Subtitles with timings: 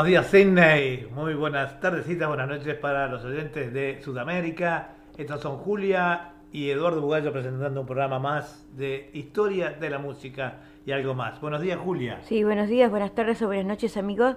[0.00, 1.08] Buenos días, Sydney.
[1.14, 4.94] Muy buenas tardecitas, buenas noches para los oyentes de Sudamérica.
[5.18, 10.60] Estos son Julia y Eduardo Bugallo presentando un programa más de historia de la música
[10.86, 11.38] y algo más.
[11.42, 12.18] Buenos días, Julia.
[12.22, 14.36] Sí, buenos días, buenas tardes o buenas noches, amigos.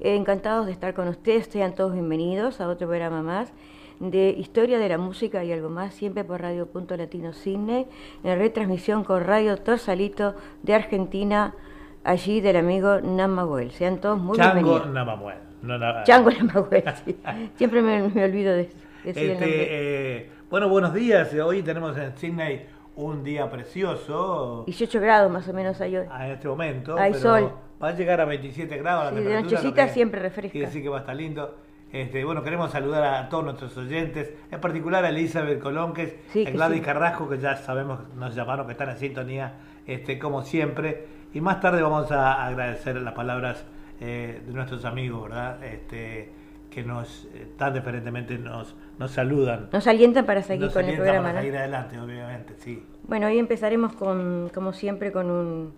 [0.00, 1.46] Eh, encantados de estar con ustedes.
[1.46, 3.52] Sean todos bienvenidos a otro programa más
[4.00, 7.86] de historia de la música y algo más, siempre por Radio Punto Latino Sydney,
[8.24, 11.54] en retransmisión con Radio Torsalito de Argentina,
[12.04, 13.70] allí del amigo Namabuel.
[13.72, 14.86] Sean todos muy Chango bienvenidos.
[14.90, 15.36] Namamuel.
[15.62, 17.16] No, no, Chango Namabuel, sí.
[17.56, 18.70] Siempre me, me olvido de
[19.04, 19.62] decir el nombre.
[19.62, 21.32] Este, eh, bueno, buenos días.
[21.34, 26.06] Hoy tenemos en Sydney un día precioso 18 grados más o menos hay hoy.
[26.10, 26.96] a este momento.
[26.96, 27.52] Hay pero sol.
[27.82, 29.50] Va a llegar a 27 grados la Sí, de temperatura.
[29.56, 30.52] nochecita lo que siempre refresca.
[30.52, 31.56] Quiere decir que va a estar lindo.
[31.92, 36.14] Este, bueno, queremos saludar a todos nuestros oyentes, en particular a Elizabeth Colón, que es
[36.32, 36.84] Sí, a Gladys sí.
[36.84, 39.54] Carrasco, que ya sabemos, nos llamaron, que están en sintonía,
[39.86, 41.06] este, como siempre.
[41.34, 43.64] Y más tarde vamos a agradecer las palabras
[44.00, 45.60] eh, de nuestros amigos, ¿verdad?
[45.64, 46.30] Este,
[46.70, 49.68] que nos eh, tan diferentemente nos, nos saludan.
[49.72, 51.22] Nos alientan para seguir Nos con el programa.
[51.22, 51.40] para ¿no?
[51.40, 52.86] seguir adelante, obviamente, sí.
[53.08, 55.72] Bueno, hoy empezaremos con, como siempre, con un,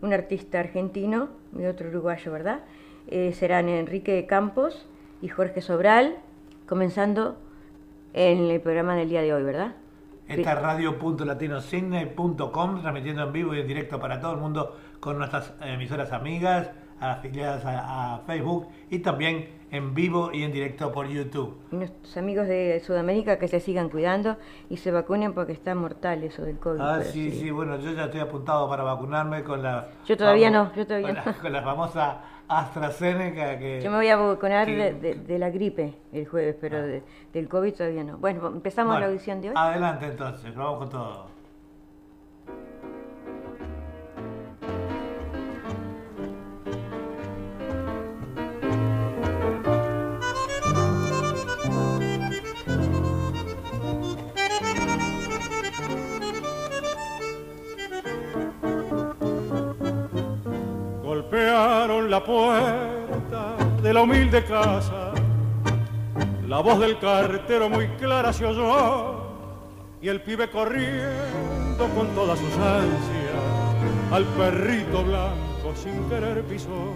[0.00, 2.60] un artista argentino y otro uruguayo, ¿verdad?
[3.08, 4.86] Eh, serán Enrique Campos
[5.20, 6.18] y Jorge Sobral,
[6.68, 7.36] comenzando
[8.14, 9.74] en el programa del día de hoy, ¿verdad?
[10.28, 15.52] Esta es radio.latinosidney.com, transmitiendo en vivo y en directo para todo el mundo con nuestras
[15.62, 16.70] emisoras amigas,
[17.00, 21.56] afiliadas a, a Facebook y también en vivo y en directo por YouTube.
[21.70, 24.36] Nuestros amigos de Sudamérica que se sigan cuidando
[24.68, 26.80] y se vacunen porque está mortal eso del COVID.
[26.80, 29.88] Ah, pero sí, sí, bueno, yo ya estoy apuntado para vacunarme con la...
[30.06, 31.38] Yo todavía no, yo todavía con la, no.
[31.40, 33.80] con la famosa AstraZeneca que...
[33.80, 36.82] Yo me voy a vacunar que- de, de- de la gripe el jueves, pero Ah.
[36.82, 38.18] de- del COVID todavía no.
[38.18, 39.54] Bueno, empezamos Bueno, la audición de hoy.
[39.56, 41.29] Adelante entonces, vamos con todo.
[61.30, 65.12] Golpearon la puerta de la humilde casa,
[66.48, 69.28] la voz del cartero muy clara se oyó
[70.02, 76.94] y el pibe corriendo con todas sus ansias al perrito blanco sin querer pisó.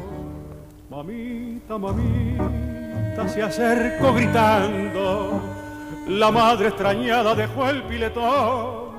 [0.90, 5.40] Mamita, mamita se acercó gritando,
[6.08, 8.94] la madre extrañada dejó el piletón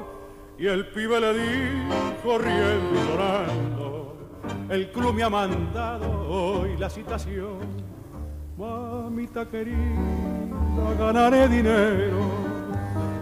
[0.57, 3.74] y el pibe le dijo riendo y llorando,
[4.69, 7.85] el club me ha mandado hoy la citación.
[8.57, 9.77] Mamita querida,
[10.97, 12.19] ganaré dinero,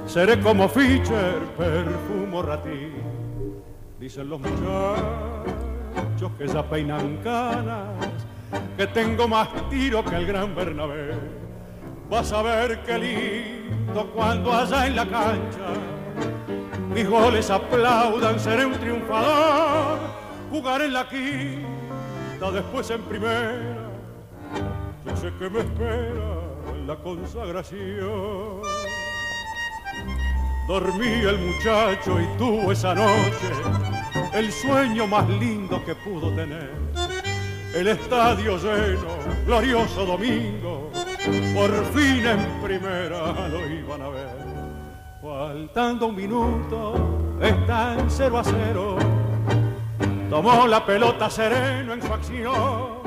[0.06, 2.92] seré como Fischer, perfumo ratí.
[4.00, 7.90] Dicen los muchachos que ya peinan canas,
[8.78, 11.14] que tengo más tiro que el gran Bernabé.
[12.10, 15.74] Vas a ver qué lindo cuando allá en la cancha
[16.94, 19.98] mis goles aplaudan, seré un triunfador,
[20.53, 23.90] jugaré en la quinta, después en primera,
[25.03, 26.36] yo sé que me espera
[26.86, 28.62] la consagración.
[30.68, 33.50] Dormí el muchacho y tuvo esa noche
[34.31, 36.69] el sueño más lindo que pudo tener.
[37.74, 39.08] El estadio lleno,
[39.47, 40.92] glorioso domingo,
[41.56, 44.38] por fin en primera lo iban a ver.
[45.19, 46.94] Faltando un minuto,
[47.42, 49.12] están cero a cero.
[50.33, 53.03] Tomó la pelota sereno en su acción,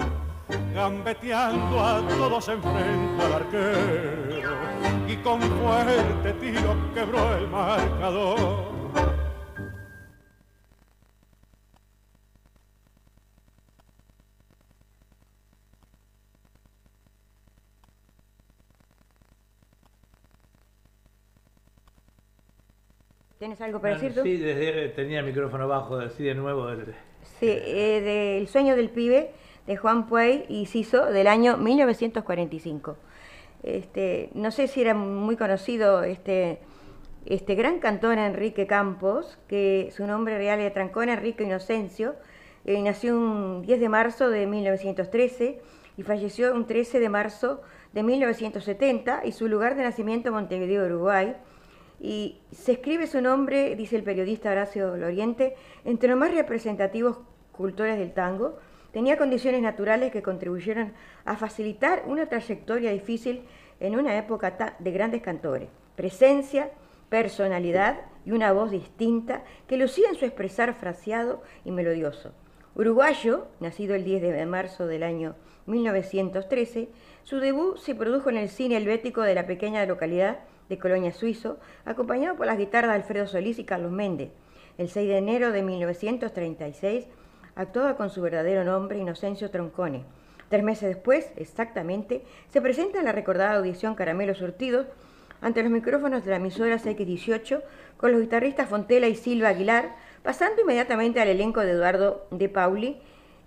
[0.72, 5.08] gambeteando a todos enfrente al arquero.
[5.08, 8.76] Y con fuerte tiro quebró el marcador.
[23.38, 24.22] ¿Tienes algo para decir tú?
[24.22, 26.68] Sí, desde- tenía el micrófono bajo, sí, de nuevo.
[26.70, 26.94] el-
[27.40, 29.32] Sí, eh, de El sueño del pibe
[29.66, 32.96] de Juan Puey y Ciso del año 1945.
[33.62, 36.60] Este, no sé si era muy conocido este,
[37.26, 42.14] este gran cantor Enrique Campos, que su nombre real era Trancón Enrique Inocencio,
[42.64, 45.60] eh, nació un 10 de marzo de 1913
[45.96, 47.62] y falleció un 13 de marzo
[47.92, 51.36] de 1970 y su lugar de nacimiento Montevideo, Uruguay.
[52.00, 55.54] Y se escribe su nombre, dice el periodista Horacio Loriente,
[55.84, 57.18] entre los más representativos
[57.52, 58.58] cultores del tango.
[58.92, 60.92] Tenía condiciones naturales que contribuyeron
[61.24, 63.42] a facilitar una trayectoria difícil
[63.80, 65.68] en una época de grandes cantores.
[65.96, 66.70] Presencia,
[67.08, 72.32] personalidad y una voz distinta que lucía en su expresar fraseado y melodioso.
[72.74, 75.34] Uruguayo, nacido el 10 de marzo del año
[75.66, 76.88] 1913,
[77.22, 81.58] su debut se produjo en el cine helvético de la pequeña localidad de Colonia Suizo,
[81.84, 84.30] acompañado por las guitarras de Alfredo Solís y Carlos Méndez.
[84.78, 87.06] El 6 de enero de 1936
[87.54, 90.04] actuaba con su verdadero nombre Inocencio Troncone.
[90.48, 94.86] Tres meses después, exactamente, se presenta en la recordada audición Caramelo Surtidos
[95.40, 97.62] ante los micrófonos de la emisora CX18
[97.96, 102.98] con los guitarristas Fontela y Silva Aguilar, pasando inmediatamente al elenco de Eduardo De Pauli,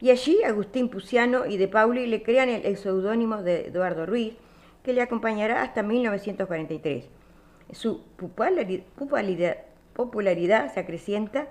[0.02, 4.34] y allí Agustín Puciano y De Pauli le crean el seudónimo de Eduardo Ruiz,
[4.84, 7.10] que le acompañará hasta 1943.
[7.72, 8.04] Su
[9.94, 11.48] popularidad se acrecienta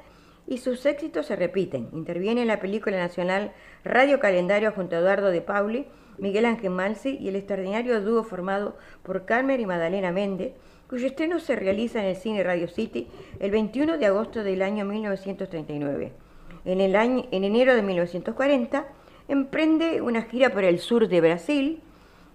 [0.46, 1.88] y sus éxitos se repiten.
[1.92, 3.52] Interviene en la película nacional
[3.84, 5.86] Radio Calendario junto a Eduardo de Pauli,
[6.16, 10.54] Miguel Ángel Malsi y el extraordinario dúo formado por Carmen y Madalena Méndez,
[10.88, 13.08] cuyo estreno se realiza en el cine Radio City
[13.40, 16.12] el 21 de agosto del año 1939.
[16.64, 18.86] En, el año, en enero de 1940
[19.28, 21.82] emprende una gira por el sur de Brasil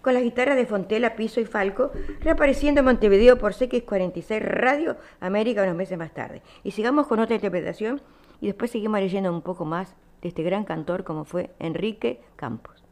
[0.04, 5.64] con las guitarras de Fontela, Piso y Falco, reapareciendo en Montevideo por CX46 Radio América
[5.64, 6.44] unos meses más tarde.
[6.62, 8.02] Y sigamos con otra interpretación
[8.42, 12.83] y después seguimos leyendo un poco más de este gran cantor como fue Enrique Campos.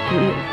[0.00, 0.51] Que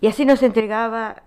[0.00, 1.22] Y así nos entregaba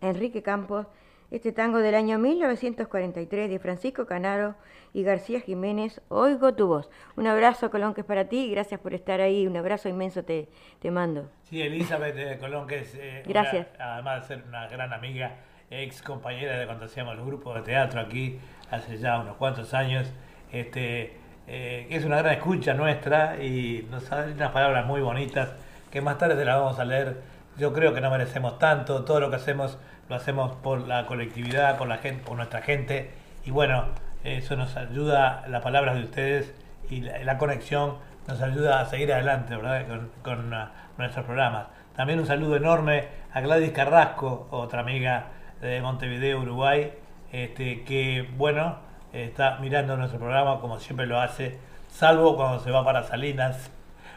[0.00, 0.86] Enrique Campos
[1.30, 4.54] este tango del año 1943 de Francisco Canaro
[4.92, 6.90] y García Jiménez, Oigo tu voz.
[7.16, 10.48] Un abrazo, Colón, que es para ti, gracias por estar ahí, un abrazo inmenso te,
[10.80, 11.30] te mando.
[11.42, 13.68] Sí, Elizabeth de Colón, que es, eh, gracias.
[13.78, 15.36] además de ser una gran amiga,
[15.70, 18.38] ex compañera de cuando hacíamos los grupos de teatro aquí,
[18.70, 20.10] hace ya unos cuantos años,
[20.52, 25.50] este, eh, es una gran escucha nuestra y nos da unas palabras muy bonitas
[25.90, 27.22] que más tarde te las vamos a leer.
[27.56, 31.76] Yo creo que no merecemos tanto, todo lo que hacemos lo hacemos por la colectividad,
[31.76, 33.10] por la gente, por nuestra gente
[33.44, 33.86] y bueno,
[34.24, 36.54] eso nos ayuda, las palabras de ustedes
[36.90, 37.96] y la, conexión
[38.26, 39.86] nos ayuda a seguir adelante, ¿verdad?
[40.22, 41.66] Con, uh, nuestros programas.
[41.94, 45.26] También un saludo enorme a Gladys Carrasco, otra amiga
[45.60, 46.92] de Montevideo, Uruguay,
[47.32, 48.76] este, que, bueno,
[49.12, 53.70] está mirando nuestro programa como siempre lo hace, salvo cuando se va para Salinas.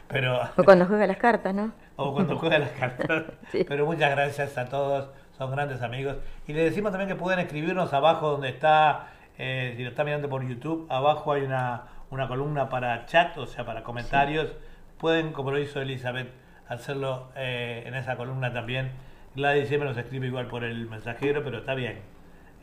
[0.07, 1.71] Pero, o cuando juega las cartas, ¿no?
[1.95, 3.24] O cuando juega las cartas.
[3.67, 6.17] Pero muchas gracias a todos, son grandes amigos.
[6.48, 9.07] Y le decimos también que pueden escribirnos abajo donde está,
[9.38, 13.48] eh, si lo está mirando por YouTube, abajo hay una, una columna para chat, o
[13.48, 14.53] sea, para comentarios.
[14.98, 16.29] Pueden, como lo hizo Elizabeth,
[16.67, 18.91] hacerlo eh, en esa columna también.
[19.35, 22.00] Gladys siempre nos escribe igual por el mensajero, pero está bien.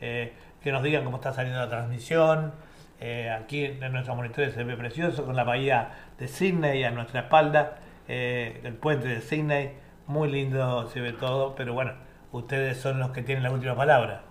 [0.01, 2.53] Eh, que nos digan cómo está saliendo la transmisión.
[2.99, 7.21] Eh, aquí en nuestros monitores se ve precioso con la bahía de Sydney a nuestra
[7.21, 9.71] espalda, el puente de Sydney,
[10.07, 11.93] muy lindo se ve todo, pero bueno,
[12.31, 14.23] ustedes son los que tienen la última palabra.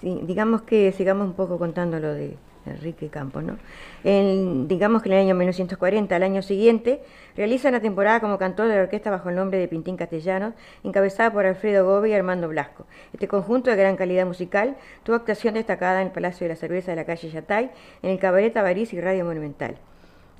[0.00, 2.36] Sí, digamos que sigamos un poco contando lo de
[2.66, 3.58] Enrique Campos, ¿no?
[4.04, 7.02] En, digamos que en el año 1940, al año siguiente,
[7.36, 10.54] realiza una temporada como cantor de la orquesta bajo el nombre de Pintín Castellanos,
[10.84, 12.86] encabezada por Alfredo Gobi y Armando Blasco.
[13.12, 16.92] Este conjunto de gran calidad musical tuvo actuación destacada en el Palacio de la Cerveza
[16.92, 17.70] de la calle Yatay,
[18.02, 19.76] en el Cabaret Tabarís y Radio Monumental.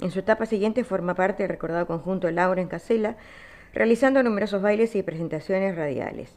[0.00, 3.16] En su etapa siguiente forma parte del recordado conjunto Laura en Casela,
[3.72, 6.34] realizando numerosos bailes y presentaciones radiales.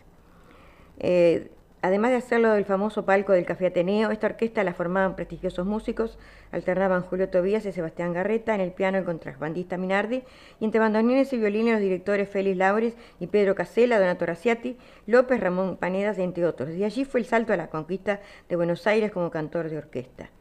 [0.99, 1.51] Eh,
[1.85, 6.17] Además de hacerlo del famoso palco del Café Ateneo, esta orquesta la formaban prestigiosos músicos,
[6.51, 10.23] alternaban Julio Tobías y Sebastián Garreta, en el piano el contrabandista Minardi,
[10.59, 15.39] y entre bandoneones y violines los directores Félix Laures y Pedro Casella, Donato Raciati, López
[15.39, 16.71] Ramón Panedas, entre otros.
[16.71, 20.31] Y allí fue el salto a la conquista de Buenos Aires como cantor de orquesta.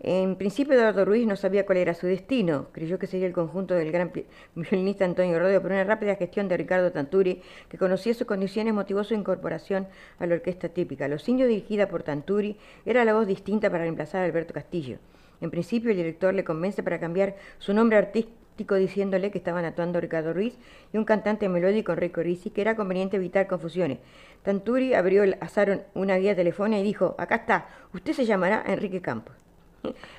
[0.00, 3.72] En principio Eduardo Ruiz no sabía cuál era su destino, creyó que sería el conjunto
[3.72, 4.12] del gran
[4.54, 9.04] violinista Antonio Rodeo, pero una rápida gestión de Ricardo Tanturi, que conocía sus condiciones, motivó
[9.04, 9.88] su incorporación
[10.18, 11.08] a la orquesta típica.
[11.08, 14.98] Los indios, dirigida por Tanturi, era la voz distinta para reemplazar a Alberto Castillo.
[15.40, 20.00] En principio el director le convence para cambiar su nombre artístico diciéndole que estaban actuando
[20.00, 20.58] Ricardo Ruiz
[20.92, 23.98] y un cantante melódico Enrico Risi, que era conveniente evitar confusiones.
[24.42, 29.00] Tanturi abrió el azar una guía telefónica y dijo, acá está, usted se llamará Enrique
[29.00, 29.45] Campos.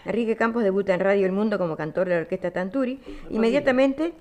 [0.06, 3.00] Enrique Campos debuta en Radio El Mundo como cantor de la orquesta Tanturi.
[3.30, 4.14] Inmediatamente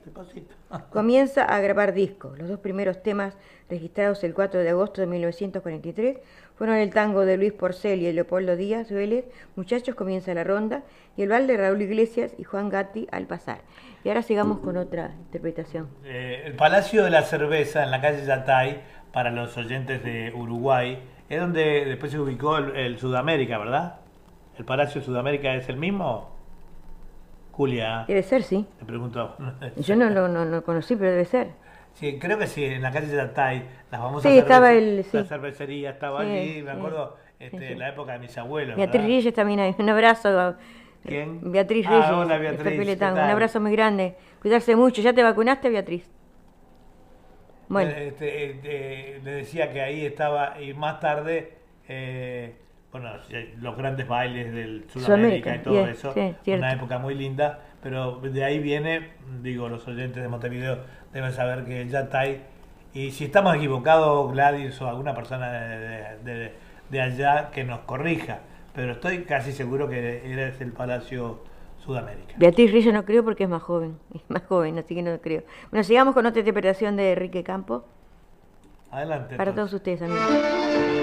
[0.91, 2.39] comienza a grabar discos.
[2.39, 3.37] Los dos primeros temas
[3.69, 6.19] registrados el 4 de agosto de 1943
[6.57, 9.27] fueron el tango de Luis Porcel y Leopoldo Díaz Vélez,
[9.57, 10.83] Muchachos comienza la ronda,
[11.17, 13.61] y el bal de Raúl Iglesias y Juan Gatti al pasar.
[14.05, 15.89] Y ahora sigamos con otra interpretación.
[16.05, 18.81] Eh, el Palacio de la Cerveza en la calle Yatay,
[19.13, 20.99] para los oyentes de Uruguay,
[21.29, 24.01] es donde después se ubicó el Sudamérica, ¿verdad?
[24.59, 26.31] ¿El Palacio de Sudamérica es el mismo?
[27.53, 28.05] Julia.
[28.07, 28.67] Debe ser, sí.
[28.81, 29.37] Me pregunto.
[29.77, 31.49] Yo no lo no, conocí, pero debe ser.
[31.95, 35.25] Sí, creo que sí, en la calle de Atay, las famosas sí, estaba el, la
[35.25, 38.77] cervecería estaba allí, me acuerdo, este, la época de mis abuelos.
[38.77, 40.57] Beatriz Reyes también hay, un abrazo.
[41.07, 41.51] ¿Quién?
[41.51, 42.07] Beatriz ah, Reyes.
[42.07, 43.01] Ah, hola Beatriz.
[43.01, 44.17] Un abrazo muy grande.
[44.43, 45.01] Cuidarse mucho.
[45.01, 46.11] ¿Ya te vacunaste, Beatriz?
[47.69, 47.91] Bueno.
[47.91, 51.55] Este, este, le decía que ahí estaba, y más tarde,
[51.89, 52.57] eh,
[53.01, 53.17] bueno,
[53.61, 56.15] los grandes bailes del Sudamérica, y todo eso,
[56.47, 59.11] una época muy linda, pero de ahí viene,
[59.43, 60.79] digo, los oyentes de Montevideo
[61.13, 62.41] deben saber que el Yatay,
[62.95, 68.41] y si estamos equivocados, Gladys o alguna persona de, allá que nos corrija,
[68.75, 71.41] pero estoy casi seguro que eres el Palacio
[71.79, 72.35] Sudamérica.
[72.39, 75.43] Beatriz Rillo no creo porque es más joven, es más joven, así que no creo.
[75.71, 77.85] Bueno, sigamos con otra interpretación de Enrique Campo.
[78.91, 79.37] Adelante.
[79.37, 80.96] Para todos ustedes, amigos.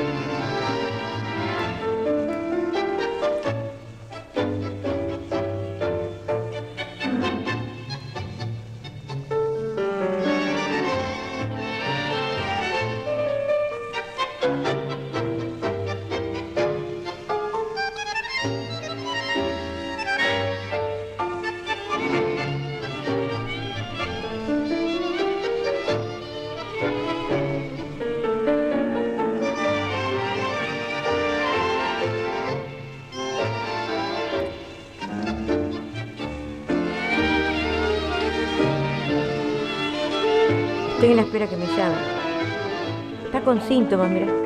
[43.53, 44.42] Con síntomas, mira.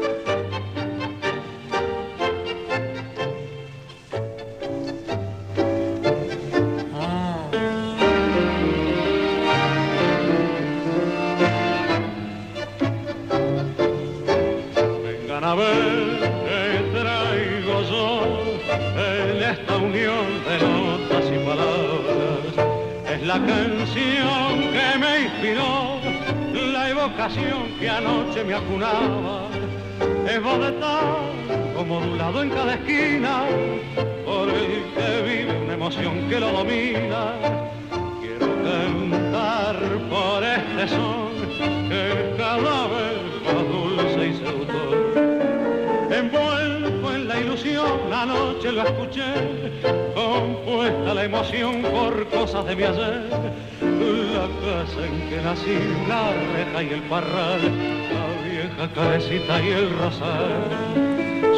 [51.27, 53.29] Emoción por cosas de mi ayer.
[53.81, 57.61] La casa en que nací, la reja y el parral,
[58.15, 60.63] la vieja cabecita y el rosal.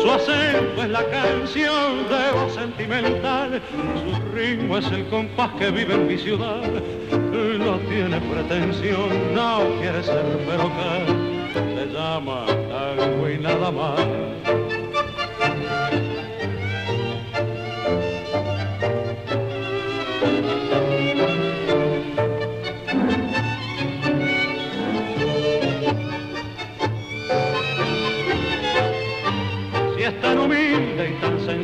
[0.01, 3.61] Su acento es la canción de voz sentimental,
[4.01, 6.63] su ritmo es el compás que vive en mi ciudad.
[7.11, 14.48] No tiene pretensión, no quiere ser pero que se llama tango y nada más.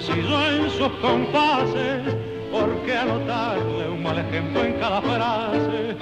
[0.07, 2.15] Y tan sencillo en sus compases,
[2.51, 5.95] ¿por qué anotarle un mal ejemplo en cada frase?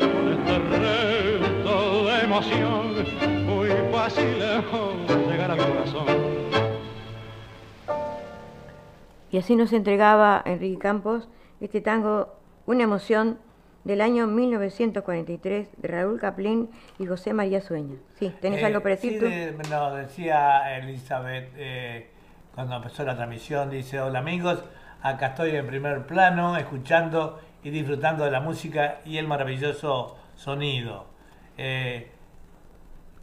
[0.00, 6.06] Con este reto de emoción, muy fácil es llegar a mi corazón.
[9.30, 11.28] Y así nos entregaba Enrique Campos
[11.60, 12.28] este tango,
[12.66, 13.38] una emoción
[13.84, 17.96] del año 1943 de Raúl Caplín y José María Sueña.
[18.18, 19.26] Sí, ¿tenés Eh, algo para decir sí, tú?
[19.26, 22.10] de- no, decía Elizabeth eh,
[22.56, 24.64] cuando empezó la transmisión, dice, hola amigos,
[25.02, 31.06] acá estoy en primer plano, escuchando y disfrutando de la música y el maravilloso sonido.
[31.58, 32.10] Eh,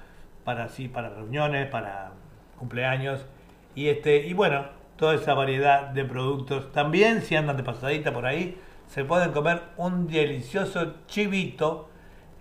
[0.44, 2.12] para, sí, para reuniones, para
[2.58, 3.26] cumpleaños
[3.74, 6.72] y este y bueno, toda esa variedad de productos.
[6.72, 11.89] También si andan de pasadita por ahí, se pueden comer un delicioso chivito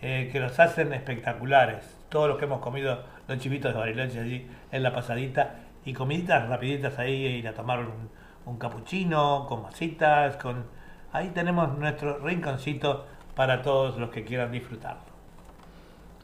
[0.02, 1.84] eh, que los hacen espectaculares.
[2.08, 6.48] Todos los que hemos comido los chivitos de Bariloche allí en la pasadita y comiditas
[6.48, 8.10] rapiditas ahí, ir a tomar un,
[8.46, 10.64] un capuchino con masitas, con
[11.12, 15.02] ahí tenemos nuestro rinconcito para todos los que quieran disfrutarlo.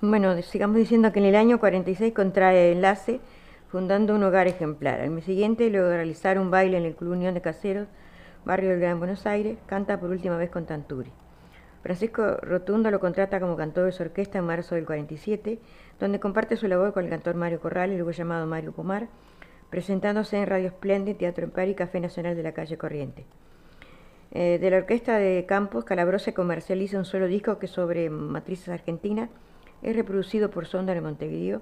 [0.01, 3.21] Bueno, sigamos diciendo que en el año 46 contrae enlace
[3.69, 5.01] fundando un hogar ejemplar.
[5.01, 7.89] Al mes siguiente, luego realizar un baile en el Club Unión de Caseros,
[8.45, 11.11] barrio del Gran Buenos Aires, canta por última vez con Tanturi.
[11.85, 15.59] Francisco Rotundo lo contrata como cantor de su orquesta en marzo del 47,
[16.01, 19.09] donde comparte su labor con el cantor Mario Corral, luego llamado Mario Pomar,
[19.69, 23.27] presentándose en Radio Splendid, Teatro Empire y Café Nacional de la calle Corriente.
[24.31, 28.71] Eh, de la orquesta de Campos, Calabró se comercializa un solo disco que sobre matrices
[28.71, 29.29] argentinas
[29.83, 31.61] es reproducido por Sonda en Montevideo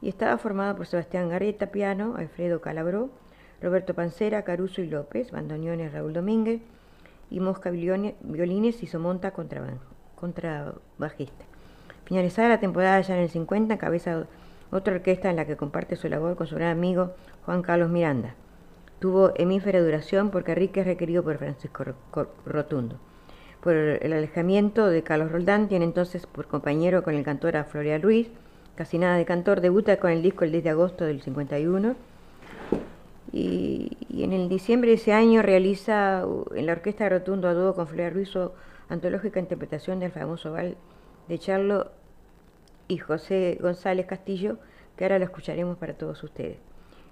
[0.00, 3.10] y estaba formado por Sebastián Gareta, piano, Alfredo Calabró,
[3.60, 6.62] Roberto Pancera, Caruso y López, bandoneones Raúl Domínguez
[7.30, 9.32] y Mosca violines, y Somonta
[10.16, 11.44] contrabajista.
[12.04, 14.26] Finalizada la temporada ya en el 50, cabeza
[14.70, 17.14] otra orquesta en la que comparte su labor con su gran amigo
[17.44, 18.34] Juan Carlos Miranda.
[18.98, 21.84] Tuvo hemífera duración porque Enrique es requerido por Francisco
[22.44, 22.96] Rotundo.
[23.62, 28.02] Por el alejamiento de Carlos Roldán, tiene entonces por compañero con el cantor a Floreal
[28.02, 28.28] Ruiz.
[28.74, 31.94] Casi nada de cantor, debuta con el disco el 10 de agosto del 51.
[33.32, 37.86] Y, en el diciembre de ese año realiza en la orquesta Rotundo a dúo con
[37.86, 38.32] Floreal Ruiz
[38.88, 40.76] antológica interpretación del famoso bal
[41.28, 41.90] de Charlo
[42.88, 44.58] y José González Castillo,
[44.96, 46.58] que ahora lo escucharemos para todos ustedes.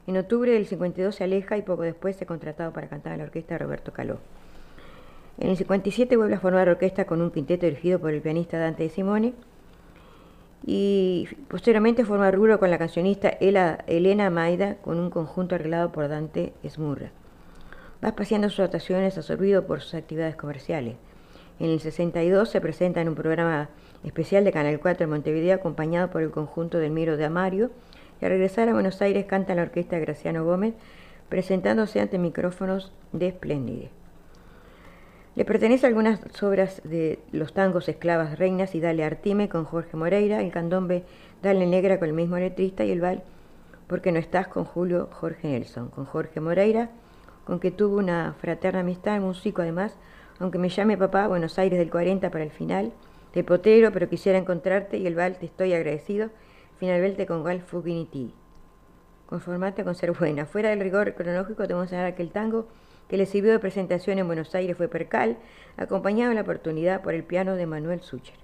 [0.09, 3.25] En octubre del 52 se aleja y poco después se contratado para cantar en la
[3.25, 4.19] orquesta Roberto Caló.
[5.39, 8.83] En el 57 vuelve a formar orquesta con un quinteto dirigido por el pianista Dante
[8.83, 9.35] de Simone
[10.67, 16.53] y posteriormente forma rubro con la cancionista Elena Maida con un conjunto arreglado por Dante
[16.63, 17.11] Esmurra.
[18.03, 20.97] Va espaciando sus actuaciones absorbido por sus actividades comerciales.
[21.59, 23.69] En el 62 se presenta en un programa
[24.05, 27.71] especial de Canal 4 en Montevideo acompañado por el conjunto del Miro de Amario
[28.21, 30.75] y al regresar a Buenos Aires canta la orquesta Graciano Gómez
[31.29, 33.91] presentándose ante micrófonos de Espléndide.
[35.39, 40.41] Le pertenece algunas obras de los tangos Esclavas Reinas y Dale Artime con Jorge Moreira,
[40.41, 41.05] el candombe
[41.45, 43.23] Dale Negra con el mismo letrista y el bal
[43.87, 46.91] Porque no estás con Julio Jorge Nelson, con Jorge Moreira,
[47.45, 49.95] con que tuvo una fraterna amistad, músico además,
[50.41, 52.93] aunque me llame papá, Buenos Aires del 40 para el final,
[53.33, 56.31] de potero, pero quisiera encontrarte y el bal te estoy agradecido,
[56.81, 58.35] finalmente con Gal Fuginiti.
[59.27, 60.47] Conformate con ser buena.
[60.47, 62.67] Fuera del rigor cronológico, te vamos a dar que el tango
[63.09, 65.39] que le sirvió de presentación en Buenos Aires fue Percal,
[65.77, 68.37] acompañado en la oportunidad por el piano de Manuel Sucher.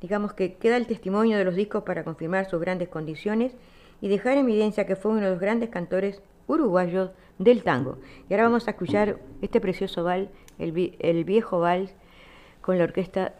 [0.00, 3.56] Digamos que queda el testimonio de los discos para confirmar sus grandes condiciones
[4.00, 7.98] y dejar en evidencia que fue uno de los grandes cantores uruguayos del tango.
[8.28, 10.28] Y ahora vamos a escuchar este precioso vals,
[10.58, 11.94] el, viejo vals,
[12.60, 13.34] con la orquesta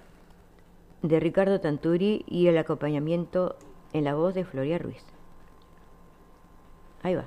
[1.03, 3.57] de Ricardo Tanturi y el acompañamiento
[3.93, 5.05] en la voz de Floria Ruiz.
[7.03, 7.27] Ahí va.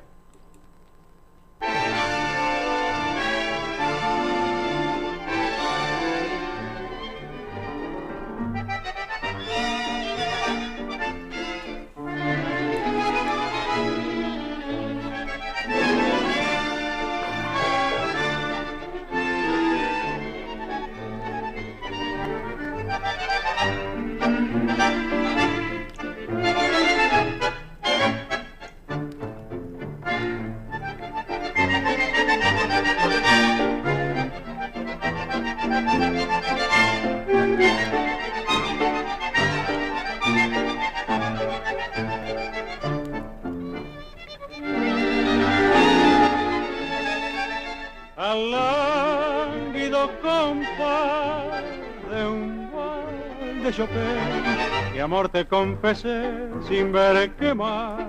[55.79, 57.99] Confesé sin ver qué más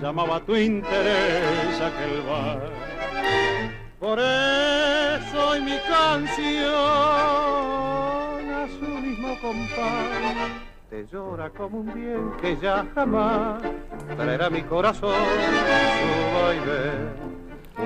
[0.00, 2.60] llamaba tu interés aquel bar.
[3.98, 6.74] Por eso hoy mi canción
[8.54, 10.50] a su mismo compás.
[10.90, 13.62] Te llora como un bien que ya jamás
[14.16, 15.14] traerá mi corazón.
[15.98, 16.92] Su baile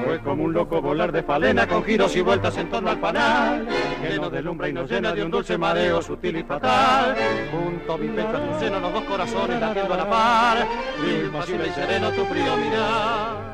[0.04, 3.66] fue como un loco volar de falena con giros y vueltas en torno al panal,
[4.02, 7.16] que nos deslumbra y nos llena de un dulce mareo sutil y fatal.
[7.50, 10.66] Junto a mi pecho, a tu seno, los dos corazones latiendo a la par,
[11.24, 13.52] impasible y sereno tu frío mirar.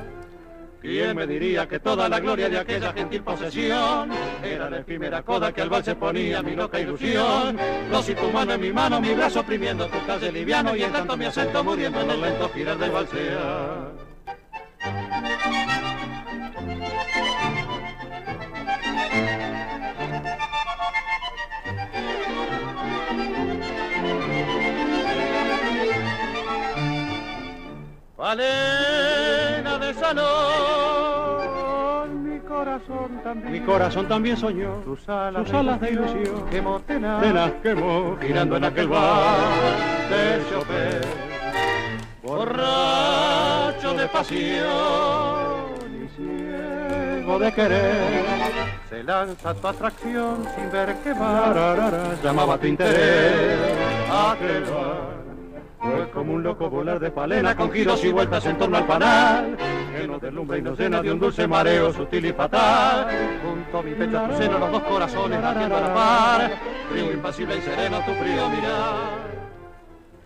[0.81, 4.11] ¿Quién me diría que toda la gloria de aquella gentil posesión
[4.45, 7.59] era la efímera coda que al bal se ponía mi loca ilusión?
[7.91, 10.93] No y tu mano en mi mano, mi brazo oprimiendo tu calle liviano y en
[10.93, 14.08] tanto mi acento muriendo en el lento girar del balsea.
[28.29, 30.21] Valena de salón,
[32.31, 34.85] mi corazón también, mi corazón también soñó.
[34.85, 37.01] Sus alas, de, ilusión, quemó de
[37.33, 39.39] las quemó, girando en aquel bar
[40.11, 41.01] de Chopin,
[42.23, 44.59] borracho de pasión
[45.97, 48.27] y ciego de querer,
[48.91, 53.59] se lanza tu atracción sin ver que va, llamaba tu interés.
[54.11, 55.18] Aquel bar
[55.81, 59.57] fue como un loco volar de palena con giros y vueltas en torno al panal,
[59.97, 63.07] que nos deslumbra y nos llena de un dulce mareo sutil y fatal.
[63.43, 66.51] Junto a mi pecho a tu seno los dos corazones latiendo a la par,
[66.91, 69.29] frío impasible y sereno tu frío mirar.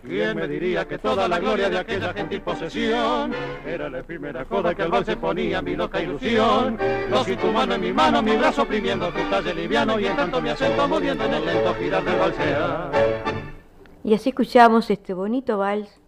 [0.05, 3.33] ¿Quién me diría que toda la gloria de aquella gentil posesión
[3.65, 6.77] era la efímera coda que al bal se ponía mi loca ilusión?
[7.09, 10.15] No si tu mano en mi mano, mi brazo oprimiendo tu talle liviano y en
[10.17, 13.32] tanto mi acento muriendo en el lento girar del balsea.
[14.05, 16.01] Y así escuchamos este bonito vals,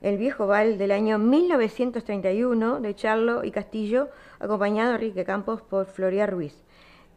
[0.00, 4.08] el viejo vals del año 1931 de Charlo y Castillo,
[4.40, 6.64] acompañado de Enrique Campos por Floria Ruiz.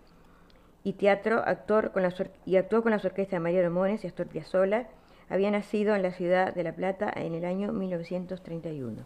[0.83, 2.03] y teatro, actor con
[2.45, 4.87] y actuó con las orquestas de María Mones y Astor Piazzolla.
[5.29, 9.03] Había nacido en la ciudad de La Plata en el año 1931.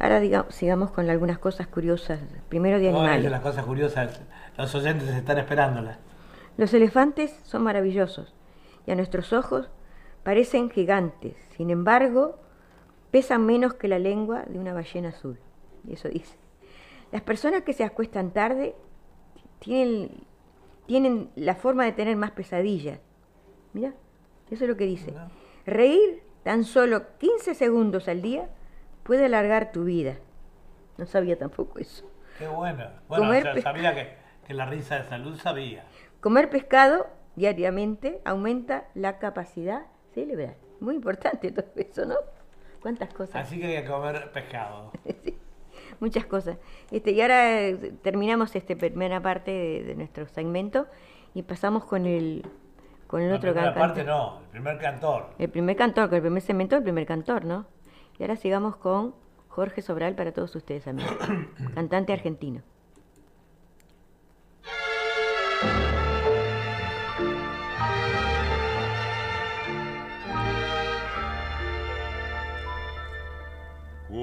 [0.00, 2.18] Ahora digamos, sigamos con algunas cosas curiosas.
[2.48, 3.30] Primero de animales.
[3.30, 4.20] las cosas curiosas,
[4.56, 5.98] los oyentes están esperándolas.
[6.56, 8.34] Los elefantes son maravillosos
[8.86, 9.70] y a nuestros ojos
[10.24, 11.36] parecen gigantes.
[11.56, 12.40] Sin embargo,
[13.10, 15.38] pesan menos que la lengua de una ballena azul.
[15.88, 16.36] Eso dice.
[17.12, 18.74] Las personas que se acuestan tarde
[19.58, 20.10] tienen,
[20.86, 23.00] tienen la forma de tener más pesadillas.
[23.72, 23.94] Mira,
[24.50, 25.14] eso es lo que dice.
[25.66, 28.48] Reír tan solo 15 segundos al día
[29.02, 30.16] puede alargar tu vida.
[30.96, 32.10] No sabía tampoco eso.
[32.38, 32.84] Qué bueno.
[33.08, 34.14] Bueno, sabía que,
[34.46, 35.84] que la risa de salud sabía.
[36.20, 40.56] Comer pescado diariamente aumenta la capacidad cerebral.
[40.80, 42.16] Muy importante todo eso, ¿no?
[42.80, 43.36] ¿Cuántas cosas?
[43.36, 44.92] Así que hay que comer pescado.
[46.00, 46.58] muchas cosas.
[46.90, 50.86] Este, y ahora eh, terminamos esta primera parte de, nuestro segmento
[51.34, 52.46] y pasamos con el
[53.06, 53.80] con el otro cantante.
[53.80, 55.30] parte no, el primer cantor.
[55.38, 57.66] El primer cantor, con el primer segmento, el primer cantor, ¿no?
[58.18, 59.14] Y ahora sigamos con
[59.48, 61.16] Jorge Sobral para todos ustedes, amigos.
[61.74, 62.62] cantante argentino.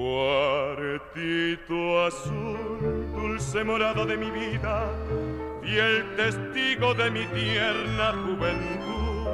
[0.06, 4.88] Cuartito azul, dulce morada de mi vida,
[5.60, 9.26] fiel testigo de mi tierna juventud.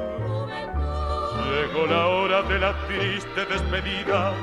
[1.45, 4.33] Llegó la hora de la triste despedida,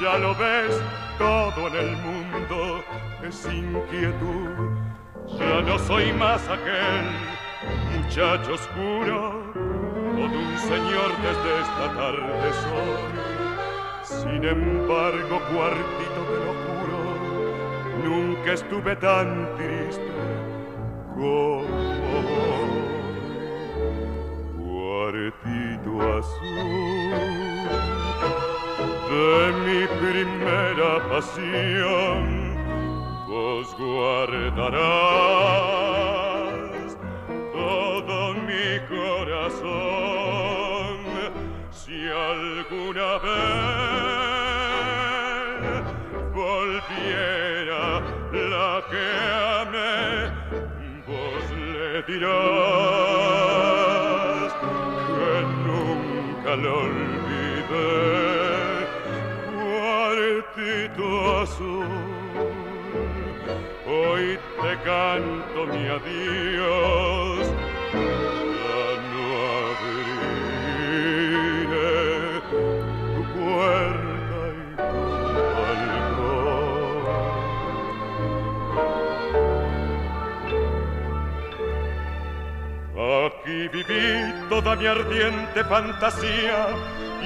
[0.00, 0.80] ya lo ves,
[1.18, 2.84] todo en el mundo
[3.26, 4.70] es inquietud.
[5.36, 7.10] Ya no soy más aquel
[7.92, 9.42] muchacho oscuro,
[10.12, 13.35] o de un señor desde esta tarde sol
[14.30, 16.98] sin embargo, cuartito te lo juro,
[18.04, 20.12] nunca estuve tan triste
[21.14, 21.64] como.
[24.58, 27.12] Cuartito azul
[29.10, 32.22] de mi primera pasión,
[33.28, 34.86] vos guardarás
[37.52, 40.45] todo mi corazón
[42.30, 44.16] alguna vez
[48.90, 49.06] que
[49.60, 50.30] amé,
[51.06, 52.32] vos le dirás
[55.16, 55.32] que
[55.66, 57.94] nunca lo olvidé.
[59.54, 61.06] Cuartito
[61.40, 61.90] azul,
[63.86, 64.24] hoy
[64.62, 67.35] te canto mi adiós.
[83.72, 86.68] Viví toda mi ardiente fantasía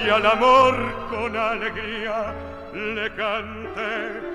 [0.03, 0.75] y al amor
[1.11, 2.35] con alegría
[2.73, 4.31] le canté.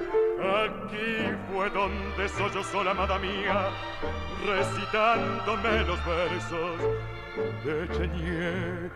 [0.65, 3.70] Aquí fue donde soy yo sola, amada mía,
[4.46, 6.80] recitándome los versos
[7.63, 8.91] de Cheñé.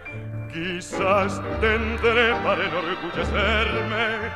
[0.54, 4.30] Quizás tendré para enorgullecerme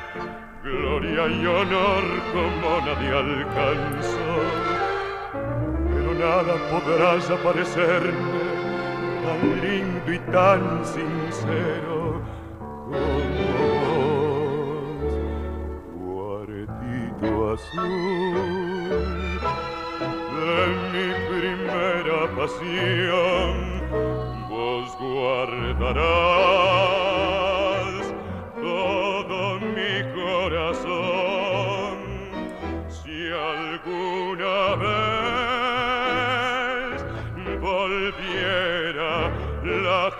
[0.63, 4.73] gloria y honor como nadie alcanzó
[6.23, 8.32] nada podrás aparecerme
[9.23, 12.21] tan lindo y tan sincero
[12.85, 13.19] como
[13.97, 15.13] vos,
[15.97, 18.61] cuartito azul
[20.35, 20.59] de
[20.91, 23.53] mi primera pasión,
[24.49, 26.23] vos guardarás.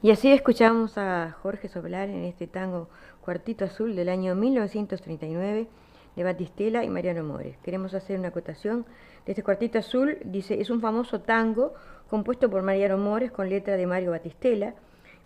[0.00, 2.88] Y así escuchamos a Jorge Soblar en este tango
[3.20, 5.66] Cuartito Azul del año 1939
[6.14, 7.56] de Batistela y Mariano Mores.
[7.64, 8.86] Queremos hacer una acotación
[9.26, 10.18] de este Cuartito Azul.
[10.24, 11.74] Dice, es un famoso tango
[12.08, 14.74] compuesto por Mariano Mores con letra de Mario Batistela.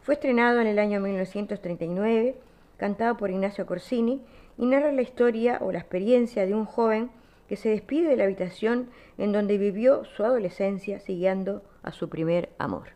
[0.00, 2.36] Fue estrenado en el año 1939,
[2.78, 4.22] cantado por Ignacio Corsini
[4.62, 7.10] y narra la historia o la experiencia de un joven
[7.48, 12.50] que se despide de la habitación en donde vivió su adolescencia siguiendo a su primer
[12.60, 12.90] amor.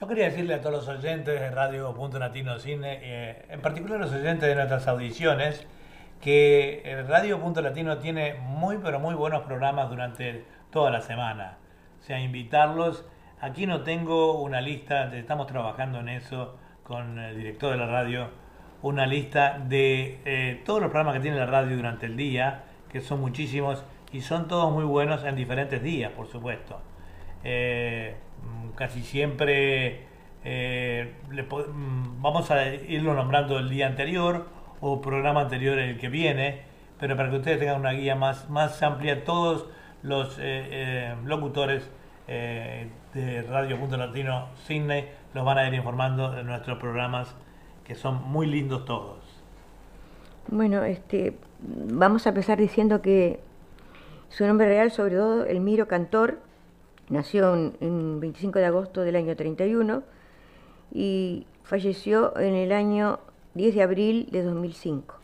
[0.00, 4.00] Yo quería decirle a todos los oyentes de Radio Punto Latino Cine, eh, en particular
[4.00, 5.68] los oyentes de nuestras audiciones,
[6.20, 11.58] que eh, Radio Punto Latino tiene muy pero muy buenos programas durante toda la semana.
[12.00, 13.04] O sea, invitarlos.
[13.40, 18.30] Aquí no tengo una lista, estamos trabajando en eso con el director de la radio,
[18.82, 23.00] una lista de eh, todos los programas que tiene la radio durante el día, que
[23.00, 26.80] son muchísimos y son todos muy buenos en diferentes días, por supuesto.
[28.42, 30.06] Mm, casi siempre
[30.44, 34.48] eh, mm, vamos a irlo nombrando el día anterior
[34.80, 36.62] o programa anterior el que viene,
[37.00, 39.66] pero para que ustedes tengan una guía más, más amplia, todos
[40.02, 41.90] los eh, eh, locutores
[42.28, 47.34] de Radio Punto Latino Sydney los van a ir informando de nuestros programas
[47.88, 49.16] que son muy lindos todos.
[50.46, 53.40] Bueno, este, vamos a empezar diciendo que
[54.28, 56.38] su nombre real, sobre todo, Elmiro Cantor,
[57.08, 60.02] Nació en, 25 de agosto del año 31
[60.92, 63.20] y falleció en el año
[63.54, 65.14] 10 de abril de 2005.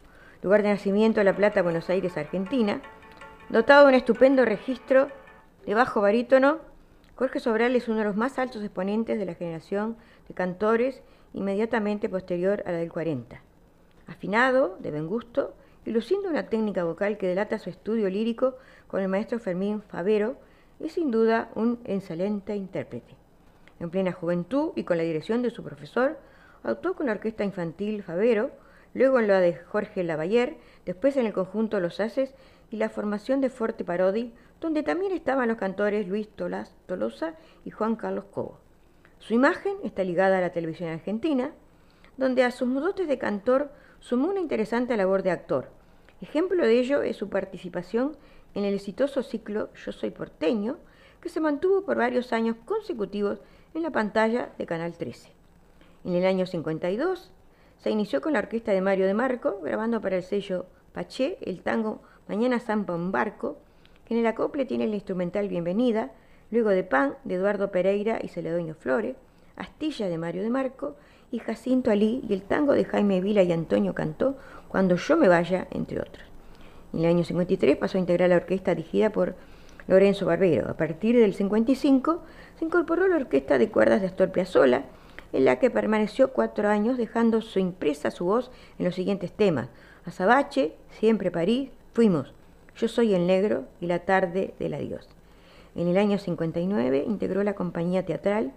[0.42, 2.80] Lugar de nacimiento La Plata, Buenos Aires, Argentina.
[3.50, 5.08] Dotado de un estupendo registro
[5.66, 6.58] de bajo barítono,
[7.16, 9.96] Jorge Sobral es uno de los más altos exponentes de la generación
[10.28, 11.02] de cantores
[11.34, 13.40] inmediatamente posterior a la del 40.
[14.06, 19.02] Afinado, de buen gusto, y luciendo una técnica vocal que delata su estudio lírico con
[19.02, 20.36] el maestro Fermín Favero,
[20.80, 23.16] es sin duda un excelente intérprete.
[23.80, 26.18] En plena juventud y con la dirección de su profesor,
[26.62, 28.50] actuó con la orquesta infantil Favero,
[28.94, 32.34] luego en la de Jorge Lavaller, después en el conjunto Los Haces
[32.70, 37.70] y la formación de Forte Parodi, donde también estaban los cantores Luis Tolás, Tolosa y
[37.70, 38.63] Juan Carlos Cobo.
[39.26, 41.54] Su imagen está ligada a la televisión argentina,
[42.18, 45.70] donde a sus dotes de cantor sumó una interesante labor de actor.
[46.20, 48.18] Ejemplo de ello es su participación
[48.52, 50.76] en el exitoso ciclo Yo Soy Porteño,
[51.22, 53.40] que se mantuvo por varios años consecutivos
[53.72, 55.30] en la pantalla de Canal 13.
[56.04, 57.32] En el año 52
[57.78, 61.62] se inició con la orquesta de Mario de Marco, grabando para el sello Paché el
[61.62, 63.56] tango Mañana Zampa un barco,
[64.04, 66.12] que en el acople tiene el instrumental Bienvenida,
[66.54, 69.16] luego de Pan de Eduardo Pereira y Celedonio Flores,
[69.56, 70.94] Astilla de Mario de Marco
[71.32, 74.36] y Jacinto Alí y el tango de Jaime Vila y Antonio Cantó,
[74.68, 76.24] Cuando yo me vaya, entre otros.
[76.92, 79.34] En el año 53 pasó a integrar la orquesta dirigida por
[79.88, 80.70] Lorenzo Barbero.
[80.70, 82.22] A partir del 55
[82.56, 84.84] se incorporó la orquesta de cuerdas de Astor Piazzolla,
[85.32, 89.70] en la que permaneció cuatro años, dejando su impresa su voz en los siguientes temas:
[90.04, 92.32] Azabache, Siempre París, Fuimos,
[92.76, 95.08] Yo soy el negro y La tarde del adiós.
[95.76, 98.52] En el año 59 integró la compañía teatral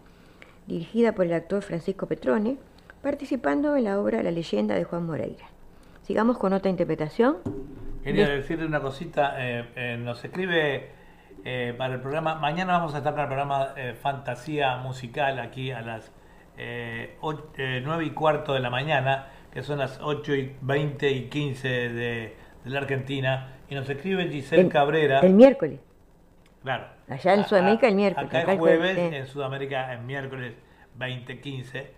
[0.68, 2.57] dirigida por el actor Francisco Petrone,
[3.01, 5.45] participando en la obra La leyenda de Juan Moreira.
[6.03, 7.38] Sigamos con otra interpretación.
[8.03, 10.89] Quería decirle una cosita, eh, eh, nos escribe
[11.43, 15.82] eh, para el programa, mañana vamos a estar para el programa Fantasía Musical aquí a
[15.82, 16.11] las
[16.57, 22.36] 9 y cuarto de la mañana, que son las 8 y 20 y 15 de,
[22.65, 25.20] la Argentina, y nos escribe Giselle Cabrera.
[25.22, 25.80] El miércoles.
[26.68, 26.88] Claro.
[27.07, 28.30] Allá en Sudamérica el miércoles.
[28.30, 30.53] Acá, el jueves, en Sudamérica el miércoles
[30.95, 31.93] 20, 15.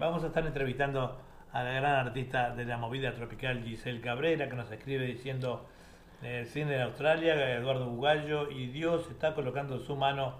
[0.00, 1.20] vamos a estar entrevistando
[1.52, 5.66] a la gran artista de la movida tropical Giselle Cabrera, que nos escribe diciendo
[6.22, 10.36] el cine de Australia, Eduardo Bugallo, y Dios está colocando su mano